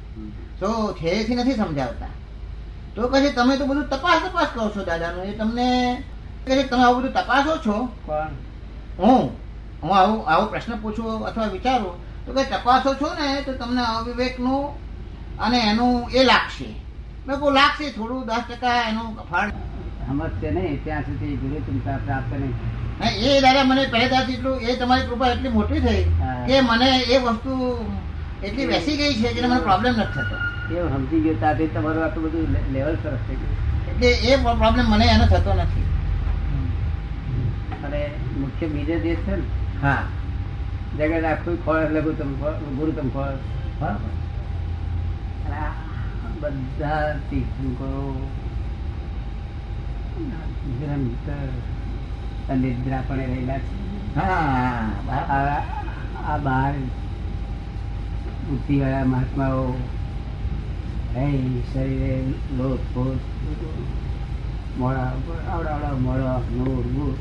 તો 0.61 0.93
છેડેથી 0.93 1.35
નથી 1.35 1.53
સમજાવતા. 1.53 2.14
તો 2.95 3.09
કહે 3.09 3.31
તમે 3.33 3.57
તો 3.59 3.67
બધું 3.67 3.89
તપાસ 3.89 4.23
તપાસ 4.25 4.49
કરો 4.55 4.71
છો 4.75 4.85
દાદાનું 4.85 5.27
એ 5.29 5.33
તમને 5.33 5.69
કહે 6.47 6.63
તમે 6.65 6.85
આવું 6.85 7.03
બધું 7.03 7.13
તપાસો 7.13 7.59
છો? 7.65 7.77
કોણ? 8.07 8.31
હું. 8.99 9.31
હું 9.83 9.91
આવું 9.93 10.21
આવો 10.27 10.47
પ્રશ્ન 10.47 10.79
પૂછું 10.83 11.27
અથવા 11.27 11.49
વિચારું. 11.49 11.95
તો 12.27 12.33
કે 12.33 12.45
તપાસો 12.45 12.95
છો 12.95 13.09
ને 13.19 13.43
તો 13.43 13.53
તમને 13.53 13.83
અવિવેકનું 13.83 14.65
અને 15.39 15.59
એનું 15.71 15.95
એ 16.13 16.25
લાગશે. 16.25 16.69
મેં 17.27 17.37
કહું 17.41 17.55
લાગશે 17.55 17.91
થોડું 17.91 18.27
દસ 18.27 18.45
ટકા 18.49 18.79
એનું 18.89 19.09
ફળ. 19.31 19.51
સમજશે 20.07 20.49
નહીં 20.51 20.81
ત્યાં 20.85 21.05
સુધી 21.05 21.37
ગુરુ 21.37 21.67
ચિંતા 21.67 21.99
પ્રાપ્ત 22.07 22.33
નહીં. 22.33 22.55
એ 23.27 23.41
દાદા 23.41 23.65
મને 23.65 23.87
પહેલેદાથી 23.87 24.35
એટલું 24.35 24.57
એ 24.61 24.77
તમારી 24.77 25.07
કૃપા 25.07 25.35
એટલી 25.35 25.57
મોટી 25.59 25.81
થઈ 25.81 26.03
કે 26.47 26.61
મને 26.63 26.89
એ 27.15 27.17
વસ્તુ 27.19 27.53
એટલી 28.43 28.67
બેસી 28.67 28.97
ગઈ 28.97 29.15
છે 29.21 29.29
કે 29.35 29.47
મને 29.47 29.61
પ્રોબ્લેમ 29.61 29.95
નથી 29.95 30.13
થતો. 30.15 30.54
એવું 30.71 30.91
સમજી 30.91 31.21
ગયો 31.21 31.35
ત્યાંથી 31.35 31.67
તમારું 31.67 32.05
આટલું 32.05 32.25
બધું 32.25 32.57
લેવલ 32.73 32.97
સરસ 33.03 33.21
થઈ 33.27 33.37
ગયું. 33.37 33.57
એટલે 33.89 34.09
એ 34.09 34.37
પ્રોબ્લેમ 34.37 34.87
મને 34.87 35.05
એનો 35.05 35.27
થતો 35.27 35.55
નથી. 35.55 35.87
અને 37.85 38.01
મુખ્ય 38.41 38.67
બીજો 38.67 38.99
જે 38.99 39.15
છે 39.15 39.37
ને 39.37 39.43
હા. 39.83 40.03
જગત 40.99 41.25
આખું 41.25 41.57
ફળ 41.67 41.91
લઘુત્તમ 41.91 42.31
ફળ 42.41 42.57
ગુરુત્તમ 42.77 43.09
ફળ 43.09 43.35
બરાબર. 43.81 44.11
અને 45.47 45.57
આ 45.57 45.73
બધા 46.41 47.15
તીર્થંકરો 47.31 48.17
નિરંતર 50.81 51.49
નિદ્રાપણે 52.57 53.27
રહેલા 53.27 53.59
છે. 53.59 53.73
હા 54.17 54.89
આ 55.09 55.63
આ 56.27 56.39
બાર 56.39 56.75
બુદ્ધિવાળા 58.49 59.05
મહાત્માઓ 59.05 59.77
હે 61.17 61.25
શરીરે 61.73 62.13
લોટ 62.59 62.97
મોડા 64.79 65.13
આવડા 65.49 65.71
આવડા 65.71 65.93
મોડા 66.01 66.39
નૂર 66.53 66.85
નૂર 66.95 67.15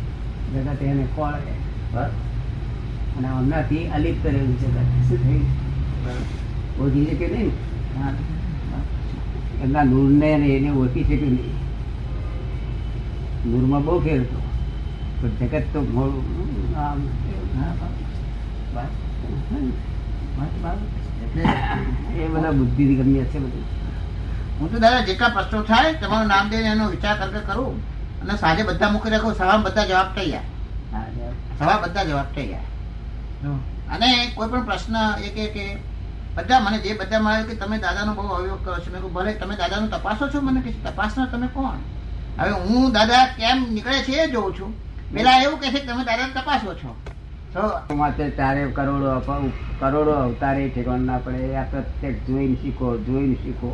જગત 0.54 0.82
એને 0.82 1.06
કોળે. 1.16 1.52
અને 3.18 3.28
હમણાંથી 3.28 3.88
અલિપ 3.88 4.16
કરેલું 4.24 4.56
જગત. 4.60 4.80
શું 5.08 5.20
થયું? 5.24 5.44
ઓળખી 6.84 7.06
શકે 7.06 7.28
નહીં. 7.28 7.52
એમના 9.64 9.84
નૂરને 9.84 10.30
એને 10.32 10.70
ઓળખી 10.70 11.04
શક્યું 11.04 11.34
નહીં. 11.34 11.54
નૂરમાં 13.46 13.86
બહુ 13.86 14.00
ફેર 14.00 14.20
હતો. 14.22 14.40
પણ 15.22 15.30
જગત 15.40 15.64
તો 15.74 15.80
મોડું 15.82 16.24
એ 22.18 22.28
બધા 22.28 22.52
બુદ્ધિ 22.52 22.96
ગમ્ય 22.96 23.24
છે 23.24 23.40
બધું. 23.40 23.83
હું 24.60 24.72
તો 24.72 24.80
દાદા 24.80 25.06
જેટલા 25.08 25.32
પ્રશ્નો 25.36 25.62
થાય 25.70 25.94
તમારું 26.02 26.28
નામ 26.34 26.50
દઈને 26.52 26.70
એનો 26.74 26.90
વિચાર 26.96 27.16
તર્ક 27.22 27.46
કરું 27.48 27.78
અને 28.22 28.34
સાંજે 28.42 28.64
બધા 28.70 28.92
મૂકી 28.94 29.14
રાખું 29.14 29.36
સવા 29.40 29.58
બધા 29.66 29.86
જવાબ 29.92 30.10
થઈ 30.18 30.30
ગયા 30.32 31.06
સવા 31.60 31.78
બધા 31.84 32.06
જવાબ 32.10 32.30
થઈ 32.36 32.48
ગયા 32.52 33.58
અને 33.94 34.10
કોઈ 34.36 34.50
પણ 34.52 34.66
પ્રશ્ન 34.70 34.96
એ 35.28 35.30
કે 35.38 35.46
કે 35.56 35.66
બધા 36.36 36.60
મને 36.66 36.78
જે 36.84 36.94
બધા 37.00 37.24
મળે 37.26 37.44
કે 37.50 37.56
તમે 37.62 37.78
દાદાનો 37.86 38.14
બહુ 38.18 38.28
અવયોગ 38.36 38.62
કરો 38.66 38.78
છો. 38.84 38.92
મેં 38.92 39.02
કહું 39.02 39.14
ભલે 39.16 39.34
તમે 39.42 39.56
દાદાનું 39.62 39.90
તપાસો 39.96 40.30
છો 40.34 40.40
મને 40.42 40.62
કે 40.66 40.72
તપાસના 40.86 41.26
તમે 41.34 41.48
કોણ? 41.56 41.80
હવે 42.38 42.52
હું 42.68 42.94
દાદા 42.98 43.24
કેમ 43.38 43.58
નીકળે 43.74 44.00
છે 44.08 44.16
એ 44.24 44.28
જોઉં 44.32 44.56
છું. 44.60 44.72
પેલા 45.14 45.38
એવું 45.46 45.60
કહે 45.62 45.72
છે 45.74 45.80
કે 45.80 45.88
તમે 45.88 46.04
દાદાને 46.10 46.34
તપાસો 46.38 46.76
છો. 46.82 46.92
તો 47.54 47.96
માટે 47.96 48.24
ચારે 48.38 48.62
કરોડો 48.78 49.12
કરોડો 49.80 50.14
અવતારે 50.22 50.64
ઠેકાણ 50.70 51.06
ના 51.10 51.20
પડે 51.26 51.56
આ 51.56 51.66
પ્રત્યેક 51.74 52.16
જોઈને 52.28 52.56
શીખો 52.62 52.88
જોઈને 53.08 53.36
શીખો. 53.44 53.72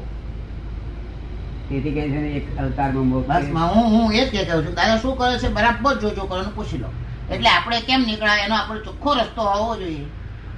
તેથી 1.70 1.92
કહે 1.94 2.10
છે 2.10 2.22
એક 2.38 2.58
અવતારમાં 2.58 3.26
બસ 3.28 3.46
હું 3.54 3.88
હું 3.94 4.14
એ 4.14 4.26
જ 4.26 4.32
કહેતો 4.32 4.64
છું. 4.66 4.74
દાદા 4.74 4.98
શું 4.98 5.18
કરે 5.18 5.38
છે? 5.40 5.48
બરાબર 5.48 6.00
જોજો 6.00 6.24
કરો 6.26 6.44
પૂછી 6.56 6.78
લો. 6.78 6.90
એટલે 7.32 7.50
આપણે 7.50 7.82
કેમ 7.82 8.02
નીકળાય? 8.02 8.46
એનો 8.46 8.56
આપણે 8.56 8.80
ચોખ્ખો 8.80 9.14
રસ્તો 9.14 9.42
હોવો 9.42 9.76
જોઈએ. 9.76 10.06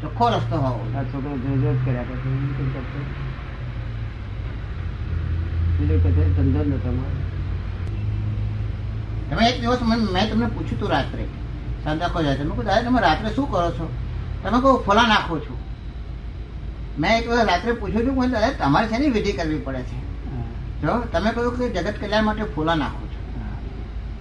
ચોખ્ખો 0.02 0.30
રસ્તો 0.30 0.56
હોવો 0.56 0.84
છોકરો 0.93 1.38
જોજો 1.38 1.74
જ 1.74 1.86
કર્યા 1.86 2.04
કરે 2.04 2.15
છે. 2.15 2.30
બીજું 5.78 6.04
કહે 6.04 6.12
છે 6.12 6.30
ધંધો 6.36 6.63
નતો 6.63 6.89
તમે 9.30 9.50
એક 9.50 9.62
દિવસ 9.62 9.82
મેં 9.82 10.30
તમને 10.32 10.45
પૂછ્યું 10.45 10.78
હતું 10.78 10.89
રાત્રે. 10.89 11.26
સંદાખો 11.84 12.24
જાય 12.24 12.38
મેં 12.38 12.56
કહું 12.56 12.65
દાદા 12.65 12.82
તમે 12.82 13.02
રાત્રે 13.02 13.34
શું 13.36 13.52
કરો 13.52 13.71
છો? 13.71 13.89
તમે 14.43 14.60
કહો 14.60 14.84
ફોલા 14.86 15.08
નાખો 15.08 15.39
છો. 15.39 15.58
મેં 17.00 17.12
એક 17.17 17.30
વખત 17.30 17.47
રાત્રે 17.47 17.71
પૂછ્યું 17.71 18.06
છું 18.06 18.32
દાદા 18.32 18.52
તમારે 18.52 18.88
શેની 18.88 19.10
વિધિ 19.10 19.32
કરવી 19.32 19.58
પડે 19.58 19.82
છે? 19.82 20.11
જો 20.81 20.93
તમે 21.13 21.29
કહ્યું 21.35 21.57
કે 21.57 21.65
જગત 21.75 21.95
કલ્યાણ 22.01 22.27
માટે 22.27 22.43
ફોલા 22.55 22.77
નાખો 22.81 23.05
છો. 23.13 23.19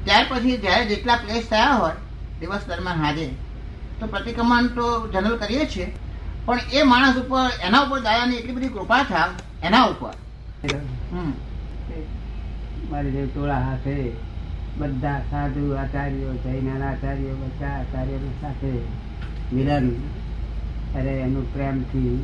ત્યાર 0.04 0.24
પછી 0.30 0.56
જ્યારે 0.64 0.84
જેટલા 0.90 1.18
ક્લેશ 1.22 1.48
થયા 1.52 1.74
હોય 1.80 1.96
દિવસ 2.40 2.64
દરમિયાન 2.68 3.02
હાજે, 3.04 3.26
તો 3.98 4.04
પ્રતિક્રમણ 4.06 4.66
તો 4.76 4.86
જનરલ 5.12 5.36
કરીએ 5.42 5.64
છીએ, 5.66 5.86
પણ 6.46 6.60
એ 6.72 6.82
માણસ 6.92 7.16
ઉપર, 7.22 7.46
એના 7.66 7.84
ઉપર 7.84 8.00
દાદાની 8.06 8.38
એટલી 8.40 8.56
બધી 8.56 8.74
કૃપા 8.76 9.02
થાય 9.04 9.30
એના 9.62 9.86
ઉપર. 9.92 10.14
મારી 12.90 13.12
જે 13.12 13.22
ટોળા 13.26 13.62
હાથે, 13.66 13.96
બધા 14.78 15.18
સાધુ 15.30 15.64
આચાર્યો 15.82 16.34
જૈના 16.44 16.78
આચાર્યો, 16.90 17.36
બધા 17.42 17.74
આચાર્યો 17.80 18.32
સાથે 18.40 18.72
મિલન, 19.52 19.86
અરે 20.96 21.12
એનું 21.26 21.52
પ્રેમથી 21.52 22.14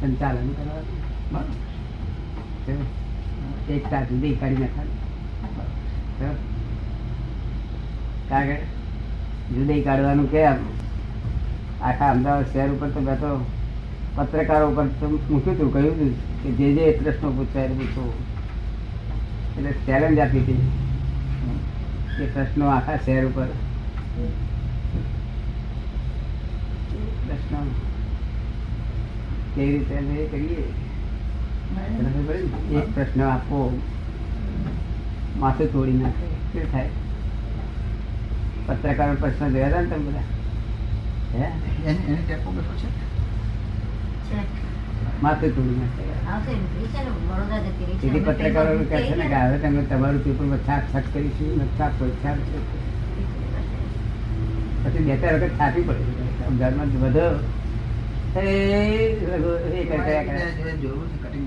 સંચાલન 0.00 0.48
કરવાનું. 0.56 0.96
બરાબર. 1.32 2.86
એકતા 3.76 4.02
જુદી 4.08 4.34
કાઢી 4.40 4.62
નાખવાની. 4.62 4.98
કારણ 8.30 8.62
જુદી 9.54 9.80
કાઢવાનું 9.86 10.28
કેમ 10.32 10.58
આખા 11.82 12.10
અમદાવાદ 12.14 12.48
શહેર 12.52 12.68
ઉપર 12.72 12.90
તો 12.96 13.00
બેઠો 13.08 13.30
પત્રકારો 14.16 14.66
ઉપર 14.72 14.86
મૂક્યું 15.02 15.42
હતું 15.46 15.70
કહ્યું 15.74 15.94
હતું 15.94 16.12
કે 16.42 16.48
જે 16.58 16.66
જે 16.78 16.84
પ્રશ્નો 16.98 17.28
પૂછાય 17.36 17.76
પૂછો. 17.78 18.02
એટલે 19.56 19.70
ચેલેન્જ 19.86 20.18
આપી 20.24 20.42
હતી. 20.42 20.62
એ 22.22 22.26
પ્રશ્નો 22.34 22.64
આખા 22.74 22.98
શહેર 23.06 23.24
ઉપર. 23.30 23.48
પ્રશ્નો 27.26 27.60
કેવી 29.54 29.80
રીતે 29.88 30.26
કરીએ? 30.32 30.62
એક 32.78 32.86
પ્રશ્ન 32.94 33.20
આપો 33.22 33.58
માથું 35.40 35.68
તોડી 35.72 35.92
નાખે. 35.92 36.26
શું 36.52 36.72
થાય? 36.72 36.90
પત્રકારો 38.66 39.14
પ્રશ્ન 39.20 39.48
ગયા 39.48 39.68
હતા 39.68 39.80
ને 39.80 39.88
તમે 39.88 40.04
બધા. 40.06 40.26
માથું 45.22 45.50
તોડી 45.56 45.76
નાખે. 45.80 46.02
તેથી 48.00 48.20
પત્રકારો 48.20 48.72
કહે 48.78 48.98
છે 49.02 49.14
ને 49.16 49.26
કે 49.26 49.34
હવે 49.34 49.58
તમે 49.58 49.82
તમારું 49.82 50.24
પેપરમાં 50.24 50.58
છાપ 50.58 50.82
છાપ 50.94 51.06
કરીશું 51.12 51.62
છાપ 51.78 51.92
છાપ 52.24 52.38
પછી 54.84 55.04
બે 55.04 55.14
ચાર 55.16 55.34
વખત 55.34 55.54
છાપી 55.60 55.82
પડે 55.82 56.02
અમદાવાદમાં 56.46 56.88
વધુ 57.04 57.26
એ. 58.38 58.44
જોયું 60.82 61.08
કટિંગ 61.22 61.46